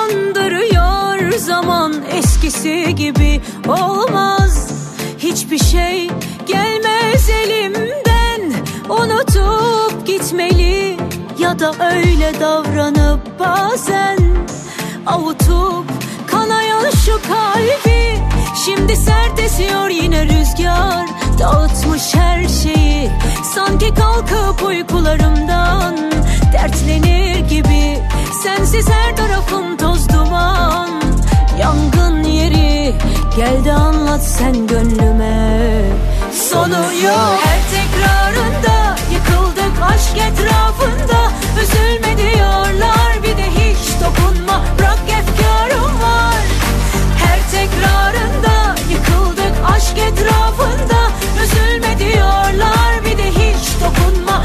zaman 1.73 2.03
eskisi 2.13 2.95
gibi 2.95 3.41
olmaz. 3.69 4.71
Hiçbir 5.19 5.59
şey 5.59 6.11
gelmez 6.47 7.31
elimden. 7.31 8.65
Unutup 8.89 10.07
gitmeli 10.07 10.97
ya 11.39 11.59
da 11.59 11.73
öyle 11.95 12.41
davranıp 12.41 13.21
bazen. 13.39 14.19
Avutup 15.07 15.85
kanayan 16.27 16.91
şu 16.91 17.13
kalbi. 17.13 18.19
Şimdi 18.65 18.97
sert 18.97 19.41
esiyor 19.41 19.89
yine 19.89 20.25
rüzgar. 20.25 21.07
Dağıtmış 21.39 22.15
her 22.15 22.49
şeyi. 22.49 23.11
Sanki 23.55 23.95
kalkıp 23.95 24.63
uykularımdan 24.67 25.97
Dertlenir 26.53 27.39
gibi. 27.49 27.99
Sensiz 28.43 28.89
her 28.91 29.17
tarafım 29.17 29.79
Gel 33.37 33.65
de 33.65 33.73
anlat 33.73 34.23
sen 34.23 34.67
gönlüme. 34.67 35.83
Sonu 36.33 36.95
yok. 37.05 37.39
Her 37.45 37.61
tekrarında 37.71 38.97
Yıkıldık 39.13 39.83
aşk 39.83 40.17
etrafında. 40.17 41.33
Üzülme 41.63 42.19
diyorlar 42.19 43.23
Bir 43.23 43.37
de 43.37 43.47
hiç 43.51 44.01
dokunma. 44.01 44.65
Bırak 44.79 44.99
efkarım 45.09 46.03
var. 46.03 46.43
Her 47.25 47.41
tekrarında 47.51 48.75
Yıkıldık 48.91 49.55
aşk 49.77 49.99
etrafında. 49.99 51.01
Üzülme 51.43 51.99
diyorlar 51.99 53.05
Bir 53.05 53.19
de 53.19 53.31
hiç 53.31 53.69
dokunma 53.81 54.45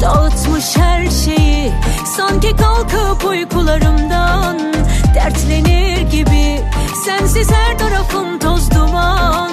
Dağıtmış 0.00 0.76
her 0.76 1.10
şeyi. 1.10 1.72
Sanki 2.16 2.56
kalkıp 2.56 3.24
uykularımdan 3.24 4.58
Dertlenir 5.14 6.00
gibi. 6.10 6.60
Sensiz 7.04 7.50
her 7.50 7.78
tarafım 7.78 8.38
toz 8.38 8.70
duman. 8.70 9.52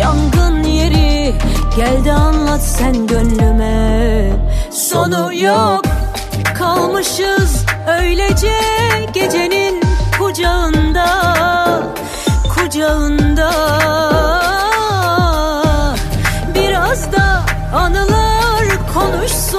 Yangın 0.00 0.62
yeri 0.62 1.34
Gel 1.76 2.04
de 2.04 2.12
anlat 2.12 2.62
sen 2.62 3.06
gönlüme. 3.06 4.30
Sonu 4.70 5.34
yok 5.34 5.82
Kalmışız 6.58 7.66
öylece 8.00 8.52
gecenin 9.12 9.82
kucağında 10.18 11.06
Kucağında. 12.54 13.50
Biraz 16.54 17.12
da 17.12 17.42
anılar 17.74 18.64
konuşsun 18.94 19.53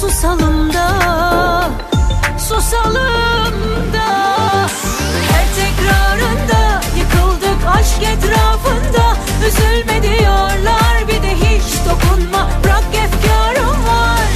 susalım 0.00 0.72
da 0.72 0.88
Susalım 2.38 3.92
da 3.92 4.08
Her 5.30 5.46
tekrarında 5.56 6.80
yıkıldık 6.98 7.66
aşk 7.78 8.02
etrafında. 8.02 9.16
Üzülme 9.48 10.02
diyorlar 10.02 11.08
bir 11.08 11.22
de 11.22 11.34
hiç 11.34 11.86
dokunma. 11.88 12.48
Bırak 12.64 12.84
efkarım 13.04 13.86
var. 13.86 14.28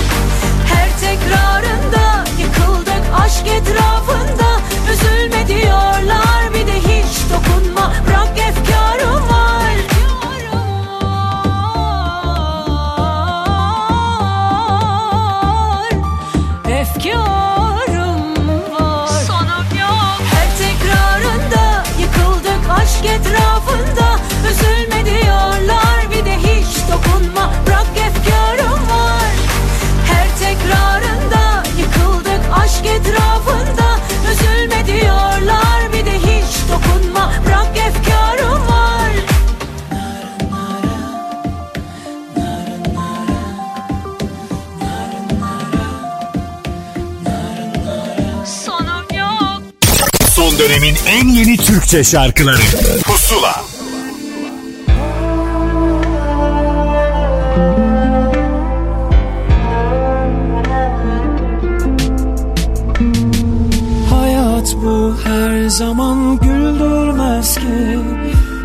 Her 0.74 0.98
tekrarında 1.00 2.24
yıkıldık 2.38 3.04
aşk 3.24 3.46
etrafında. 3.46 4.60
Üzülme 4.92 5.48
diyorlar 5.48 6.54
bir 6.54 6.66
de 6.66 6.78
hiç 6.78 7.16
dokunma. 7.32 7.92
Bırak 8.06 8.38
efkarım 8.48 9.28
var 9.28 9.33
aşk 23.04 23.20
etrafında 23.20 24.18
Üzülme 24.50 25.04
diyorlar. 25.04 26.10
Bir 26.10 26.24
de 26.24 26.36
hiç 26.38 26.76
dokunma 26.92 27.52
Bırak 27.66 27.86
efkarım 27.96 28.72
var. 28.72 29.34
Her 30.06 30.38
tekrarında 30.38 31.62
yıkıldık 31.78 32.40
aşk 32.64 32.86
etrafında 32.86 33.43
Son 50.54 50.68
dönemin 50.68 50.94
en 51.06 51.28
yeni 51.28 51.56
Türkçe 51.56 52.04
şarkıları. 52.04 52.60
Pusula. 53.04 53.62
Hayat 64.10 64.74
bu 64.82 65.16
her 65.24 65.68
zaman 65.68 66.38
güldürmez 66.38 67.54
ki. 67.54 67.98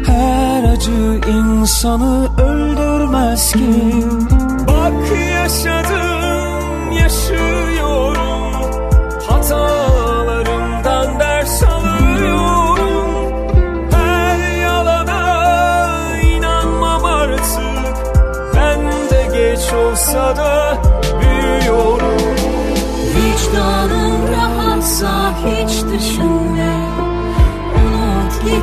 Her 0.05 0.63
acı 0.63 1.21
insanı 1.31 2.41
öldürmez 2.41 3.51
ki. 3.51 3.59
Bak 4.67 4.93
yaşadım, 5.33 5.98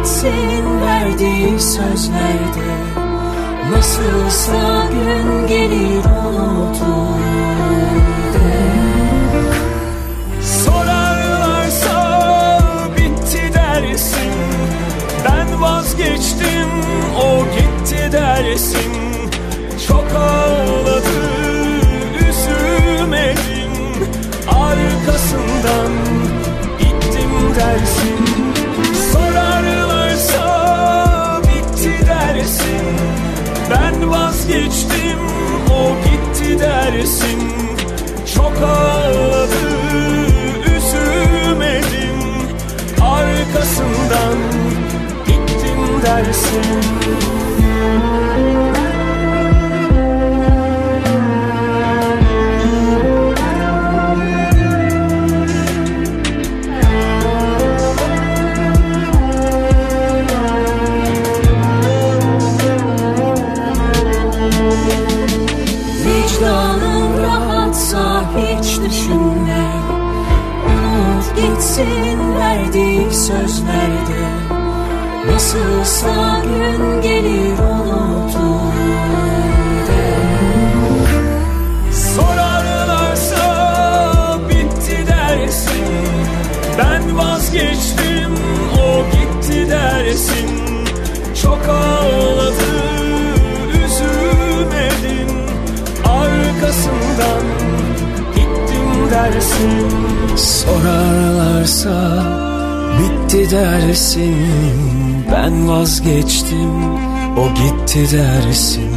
Gitsin 0.07 0.81
verdiği 0.81 1.61
sözlerde. 1.61 2.69
Nasılsa 3.71 4.87
gün 4.91 5.47
gelir 5.47 6.05
unutur 6.05 7.21
Sorarlarsa 10.65 11.99
bitti 12.97 13.51
dersin. 13.55 14.33
Ben 15.25 15.63
vazgeçtim 15.63 16.71
o 17.21 17.45
gitti 17.45 18.13
dersin. 18.13 18.93
Çok 19.89 20.07
ağladı 20.15 21.19
üzülmedim. 22.29 23.73
Arkasından 24.49 25.93
gittim 26.79 27.55
dersin 27.57 28.26
dersin 37.07 37.39
Çok 38.35 38.63
ağladı 38.63 39.67
üzülmedim. 40.77 42.21
Arkasından 43.01 44.39
gittim 45.27 46.03
dersin 46.03 46.83
Gitsin 71.77 72.37
verdiği 72.37 73.11
sözlerde 73.15 74.23
Nasılsa 75.33 76.43
gün 76.45 77.03
gelir 77.03 77.59
unutur 77.59 78.73
de 79.89 80.05
Sorarlarsa 81.93 83.41
bitti 84.49 85.07
dersin. 85.07 85.87
Ben 86.79 87.17
vazgeçtim 87.17 88.35
o 88.79 89.05
gitti 89.11 89.71
dersin. 89.71 90.49
Çok 91.43 91.69
ağladı 91.69 92.77
üzülmedim. 93.85 95.37
Arkasından 96.05 97.45
gittim 98.35 99.11
dersin 99.11 99.96
Sorarlarsa 100.37 102.25
bitti 102.99 103.51
dersin. 103.51 104.37
Ben 105.33 105.69
vazgeçtim 105.69 106.85
o 107.39 107.49
gitti 107.55 108.17
dersin. 108.17 108.91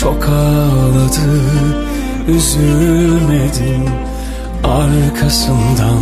Çok 0.00 0.28
ağladı 0.28 1.42
üzülmedim. 2.28 3.84
Arkasından 4.64 6.00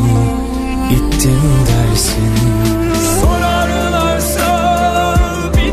gittim 0.90 1.43
dersin 1.66 2.75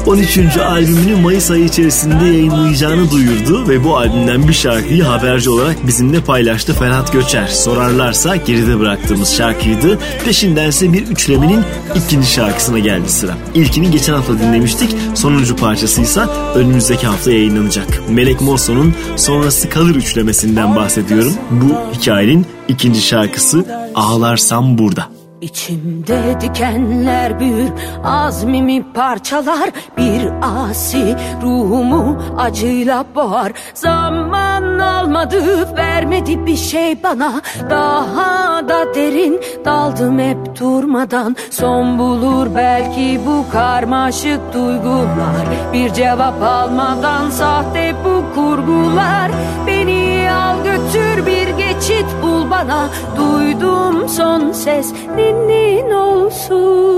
13. 0.05 0.57
albümünü 0.57 1.15
Mayıs 1.15 1.51
ayı 1.51 1.65
içerisinde 1.65 2.25
yayınlayacağını 2.25 3.11
duyurdu 3.11 3.67
ve 3.67 3.83
bu 3.83 3.97
albümden 3.97 4.47
bir 4.47 4.53
şarkıyı 4.53 5.03
haberci 5.03 5.49
olarak 5.49 5.87
bizimle 5.87 6.21
paylaştı 6.21 6.73
Ferhat 6.73 7.13
Göçer. 7.13 7.47
Sorarlarsa 7.47 8.35
geride 8.35 8.79
bıraktığımız 8.79 9.37
şarkıydı. 9.37 9.99
Peşindense 10.25 10.93
bir 10.93 11.07
üçlemenin 11.07 11.61
ikinci 11.95 12.27
şarkısına 12.31 12.79
geldi 12.79 13.09
sıra. 13.09 13.37
İlkini 13.55 13.91
geçen 13.91 14.13
hafta 14.13 14.39
dinlemiştik. 14.39 14.95
Sonuncu 15.13 15.55
parçasıysa 15.55 16.29
önümüzdeki 16.55 17.07
hafta 17.07 17.31
yayınlanacak. 17.31 18.01
Melek 18.09 18.41
Mosso'nun 18.41 18.93
Sonrası 19.15 19.69
Kalır 19.69 19.95
üçlemesinden 19.95 20.75
bahsediyorum. 20.75 21.33
Bu 21.51 21.97
hikayenin 21.97 22.45
ikinci 22.67 23.01
şarkısı 23.01 23.65
Ağlarsam 23.95 24.77
Burada. 24.77 25.12
İçimde 25.43 26.41
dikenler 26.41 27.39
büyür 27.39 27.71
Azmimi 28.03 28.93
parçalar. 28.93 29.69
Bir 29.97 30.29
asi 30.41 31.15
ruhumu 31.41 32.17
acıyla 32.37 33.05
boğar. 33.15 33.51
Zaman 33.73 34.79
almadı 34.79 35.75
vermedi 35.77 36.45
bir 36.45 36.55
şey 36.55 37.03
bana. 37.03 37.41
Daha 37.69 38.69
da 38.69 38.95
derin 38.95 39.41
daldım 39.65 40.19
hep 40.19 40.59
durmadan. 40.59 41.35
Son 41.49 41.99
bulur 41.99 42.47
belki 42.55 43.19
bu 43.25 43.45
karmaşık 43.51 44.53
duygular. 44.53 45.45
Bir 45.73 45.93
cevap 45.93 46.43
almadan 46.43 47.29
sahte 47.29 47.95
bu 48.05 48.35
kurgular. 48.35 49.31
Beni 49.67 50.02
al 50.33 50.63
götür 50.63 51.25
bir 51.25 51.47
geçit 51.47 52.05
bul 52.23 52.49
bana. 52.51 52.89
Duydum 53.17 54.09
son 54.09 54.51
ses 54.51 54.93
ninnin 55.15 55.91
olsun. 55.91 56.93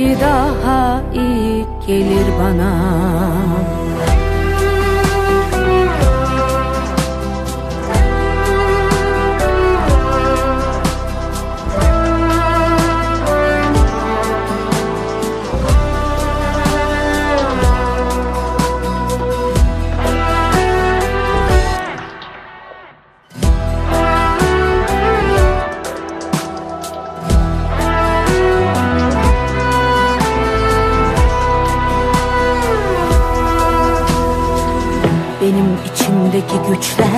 Daha 0.00 1.02
iyi 1.14 1.66
gelir 1.86 2.26
bana 2.38 3.09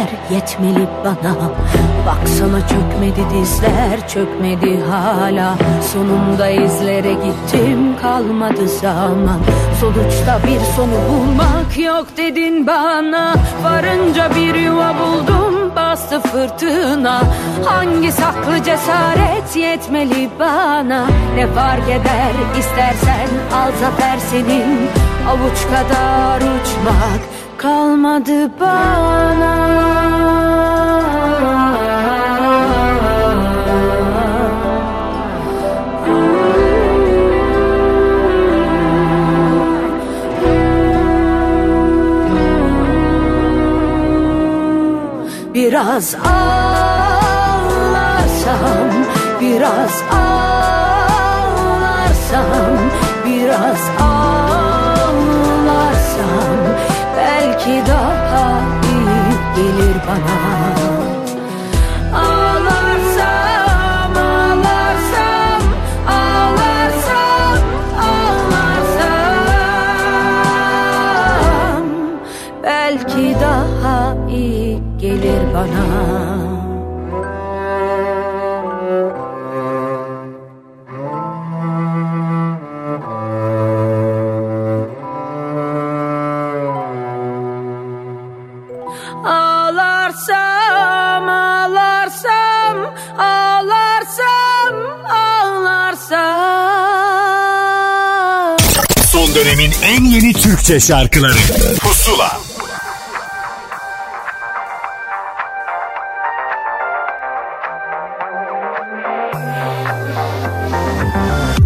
güçler 0.03 0.37
yetmeli 0.37 0.89
bana. 1.05 1.35
Baksana 2.07 2.61
çökmedi 2.61 3.35
dizler 3.35 4.09
çökmedi 4.09 4.81
hala. 4.91 5.55
Sonunda 5.93 6.49
izlere 6.49 7.13
gittim 7.13 7.97
kalmadı 8.03 8.69
zaman. 8.69 9.41
Sonuçta 9.81 10.41
bir 10.47 10.61
sonu 10.77 10.93
bulmak 11.09 11.79
yok 11.79 12.07
dedin 12.17 12.67
bana. 12.67 13.35
Varınca 13.65 14.31
bir 14.37 14.55
yuva 14.55 14.95
buldum 14.99 15.73
bastı 15.77 16.21
fırtına. 16.21 17.23
Hangi 17.65 18.13
saklı 18.13 18.63
cesaret 18.63 19.57
yetmeli 19.57 20.29
bana? 20.39 21.07
Ne 21.35 21.47
fark 21.47 21.89
eder 21.89 22.59
istersen 22.59 23.29
al 23.55 23.71
zafer 23.81 24.19
senin. 24.31 24.89
Avuç 25.29 25.63
kadar 25.63 26.37
uçmak 26.37 27.21
kalmadı 27.63 28.51
bana. 28.61 29.63
Biraz 45.55 46.15
ağlarsam, 46.15 47.13
biraz 49.41 50.03
belki 57.63 57.87
daha 57.87 58.61
iyi 58.85 59.23
gelir 59.57 59.97
bana. 60.09 60.39
Ağlarsam, 62.19 64.17
ağlarsam, 64.17 65.63
ağlarsam, 66.09 67.63
ağlarsam 67.99 69.07
belki 72.63 73.37
daha 73.41 74.17
iyi 74.29 74.79
gelir 74.99 75.43
bana. 75.55 76.22
En 99.93 100.05
yeni 100.05 100.33
Türkçe 100.33 100.81
şarkıları. 100.81 101.39
Pusula. 101.81 102.41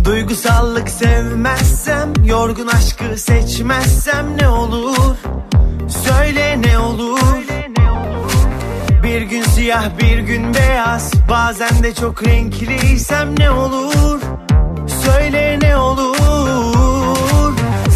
Duygusallık 0.05 0.91
sevmezsem 0.91 2.13
Yorgun 2.25 2.67
aşkı 2.67 3.19
seçmezsem 3.19 4.39
ne 4.41 4.49
olur? 4.49 5.17
Söyle 6.05 6.63
ne 6.63 6.79
olur? 6.79 7.19
Bir 9.03 9.23
gün 9.23 9.43
siyah 9.43 9.99
bir 9.99 10.19
gün 10.19 10.55
beyaz 10.55 11.13
Bazen 11.31 11.83
de 11.83 11.95
çok 11.95 12.27
renkliysem 12.27 13.39
ne 13.39 13.51
olur? 13.51 14.21
Söyle 15.05 15.59
ne 15.63 15.77
olur 15.77 16.16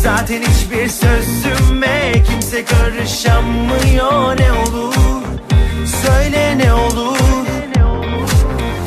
Zaten 0.03 0.43
hiçbir 0.43 0.89
sözüme 0.89 2.13
kimse 2.31 2.65
karışamıyor. 2.65 4.41
Ne 4.41 4.53
olur? 4.53 4.95
Söyle 6.03 6.59
ne 6.59 6.75
olur? 6.75 7.19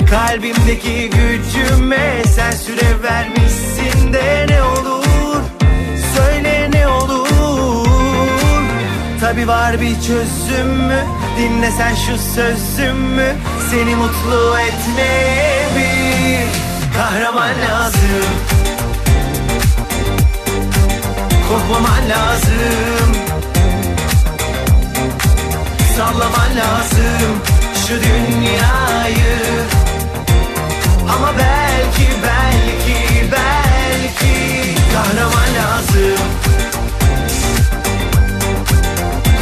Kalbimdeki 0.10 1.10
gücüme 1.10 2.23
sen 2.35 2.52
süre 2.52 3.03
vermişsin 3.03 4.14
de 4.14 4.45
ne 4.49 4.64
olur? 4.64 5.41
Söyle 6.15 6.69
ne 6.73 6.88
olur? 6.88 7.88
Tabi 9.19 9.48
var 9.48 9.81
bir 9.81 9.95
çözümü 9.95 11.03
Dinle 11.38 11.72
sen 11.72 11.95
şu 11.95 12.18
sözümü 12.18 13.35
Seni 13.72 13.95
mutlu 13.95 14.57
etmeye 14.60 15.68
bir 15.77 16.48
kahraman 16.98 17.53
lazım 17.69 18.62
Korkmaman 21.53 22.09
lazım. 22.09 23.11
Sallaman 25.97 26.57
lazım 26.57 27.41
şu 27.88 27.93
dünyayı. 27.93 29.38
Ama 31.09 31.34
belki 31.38 32.07
belki 32.23 33.31
belki 33.31 34.75
kahraman 34.93 35.49
lazım. 35.55 36.25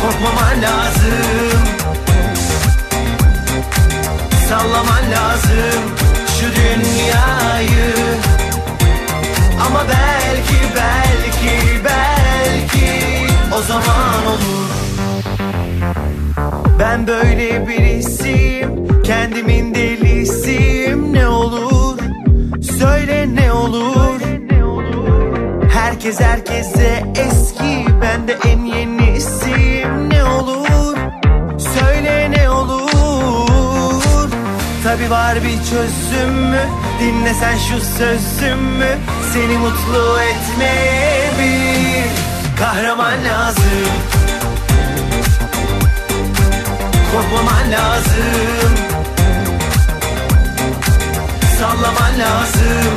Korkmaman 0.02 0.62
lazım. 0.62 1.62
Sallaman 4.50 5.12
lazım 5.12 5.82
şu 6.40 6.56
dünyayı 6.56 7.96
ama 9.72 9.84
belki 9.90 10.56
belki 10.76 11.84
belki 11.86 12.90
o 13.58 13.62
zaman 13.62 14.26
olur. 14.26 14.70
Ben 16.80 17.08
böyle 17.08 17.68
birisiyim 17.68 19.02
kendimin 19.04 19.76
delisiyim. 19.76 21.14
Ne 21.14 21.28
olur? 21.28 21.98
Söyle 22.80 23.36
ne 23.36 23.54
olur? 23.54 24.22
Herkes 25.74 26.20
herkese 26.20 27.04
eski 27.16 27.86
ben 28.02 28.28
de 28.28 28.38
en 28.50 28.66
yenisi 28.66 29.81
Tabi 34.92 35.10
var 35.12 35.36
bir 35.36 35.58
çözüm 35.70 36.34
mü? 36.34 36.62
Dinle 37.00 37.34
sen 37.34 37.58
şu 37.58 37.86
sözümü 37.98 38.98
Seni 39.34 39.58
mutlu 39.58 40.20
etmeye 40.22 41.32
bir 41.40 42.60
Kahraman 42.60 43.26
lazım. 43.26 43.92
Korkmaman 47.12 47.72
lazım. 47.72 48.74
Sallaman 51.60 52.20
lazım 52.20 52.94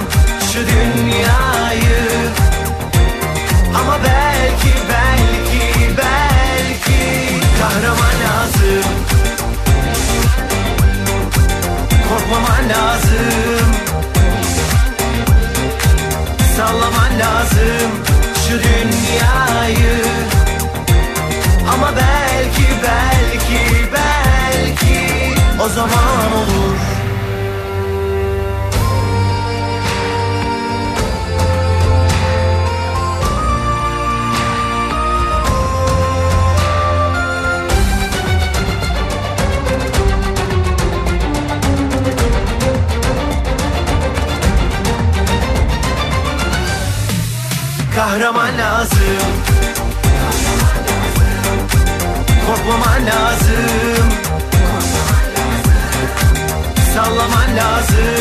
Şu 0.53 0.59
dünyayı. 0.59 2.31
Ama 3.81 3.99
belki 4.05 4.84
Korkmaman 12.25 12.69
lazım. 12.69 13.75
Sallaman 16.57 17.19
lazım 17.19 17.91
Şu 18.49 18.59
dünyayı. 18.59 20.05
Ama 21.75 21.93
belki 21.97 22.67
belki 22.83 23.91
belki 23.93 25.35
O 25.65 25.69
zaman 25.69 26.33
olur 26.33 26.77
Kahraman 47.95 48.59
lazım 48.59 48.99
Korkmaman 52.47 53.07
lazım 53.07 54.15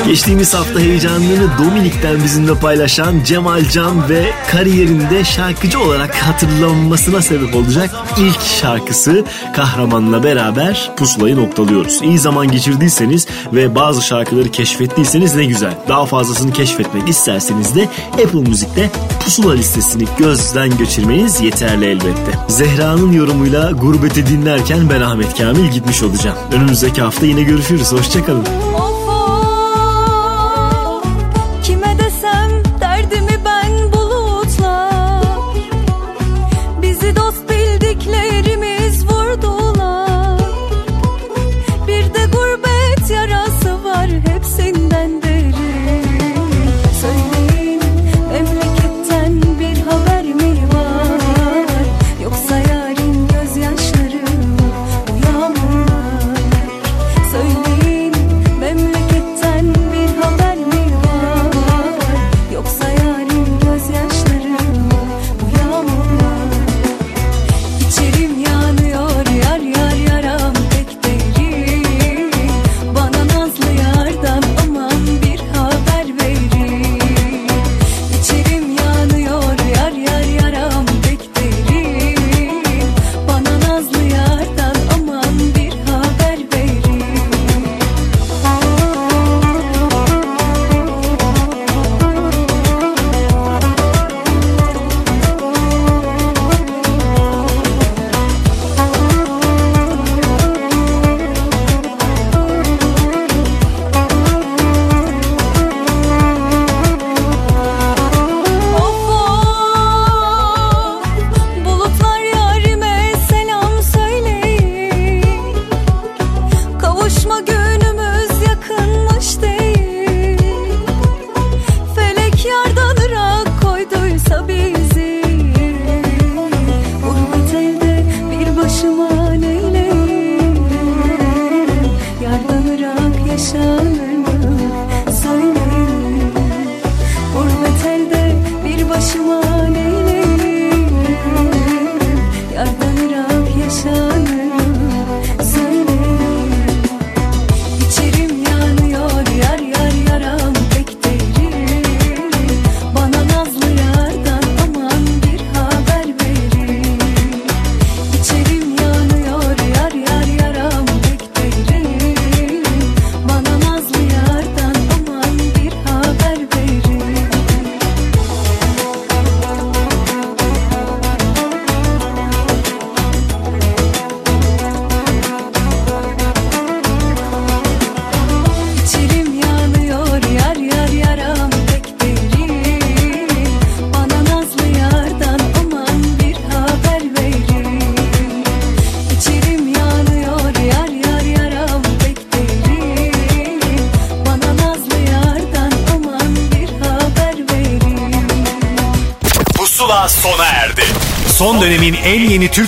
Geçtiğimiz 0.05 0.53
hafta 0.53 0.79
heyecanını 0.79 1.49
Dominik'ten 1.59 2.23
bizimle 2.23 2.55
paylaşan 2.55 3.23
Cemal 3.25 3.69
Can 3.69 4.09
ve 4.09 4.31
kariyerinde 4.51 5.23
şarkıcı 5.23 5.79
olarak 5.79 6.15
hatırlanmasına 6.15 7.21
sebep 7.21 7.55
olacak 7.55 7.89
ilk 8.17 8.41
şarkısı 8.41 9.23
Kahraman'la 9.55 10.23
beraber 10.23 10.91
pusulayı 10.97 11.35
noktalıyoruz. 11.35 12.01
İyi 12.01 12.19
zaman 12.19 12.51
geçirdiyseniz 12.51 13.27
ve 13.53 13.75
bazı 13.75 14.01
şarkıları 14.01 14.51
keşfettiyseniz 14.51 15.35
ne 15.35 15.45
güzel. 15.45 15.73
Daha 15.87 16.05
fazlasını 16.05 16.53
keşfetmek 16.53 17.09
isterseniz 17.09 17.75
de 17.75 17.89
Apple 18.13 18.49
Müzik'te 18.49 18.89
pusula 19.23 19.53
listesini 19.53 20.03
gözden 20.17 20.77
geçirmeniz 20.77 21.41
yeterli 21.41 21.85
elbette. 21.85 22.31
Zehra'nın 22.47 23.11
yorumuyla 23.11 23.71
gurbeti 23.71 24.27
dinlerken 24.27 24.89
ben 24.89 25.01
Ahmet 25.01 25.37
Kamil 25.37 25.71
gitmiş 25.71 26.03
olacağım. 26.03 26.37
Önümüzdeki 26.51 27.01
hafta 27.01 27.25
yine 27.25 27.41
görüşürüz. 27.41 27.91
Hoşçakalın. 27.91 28.45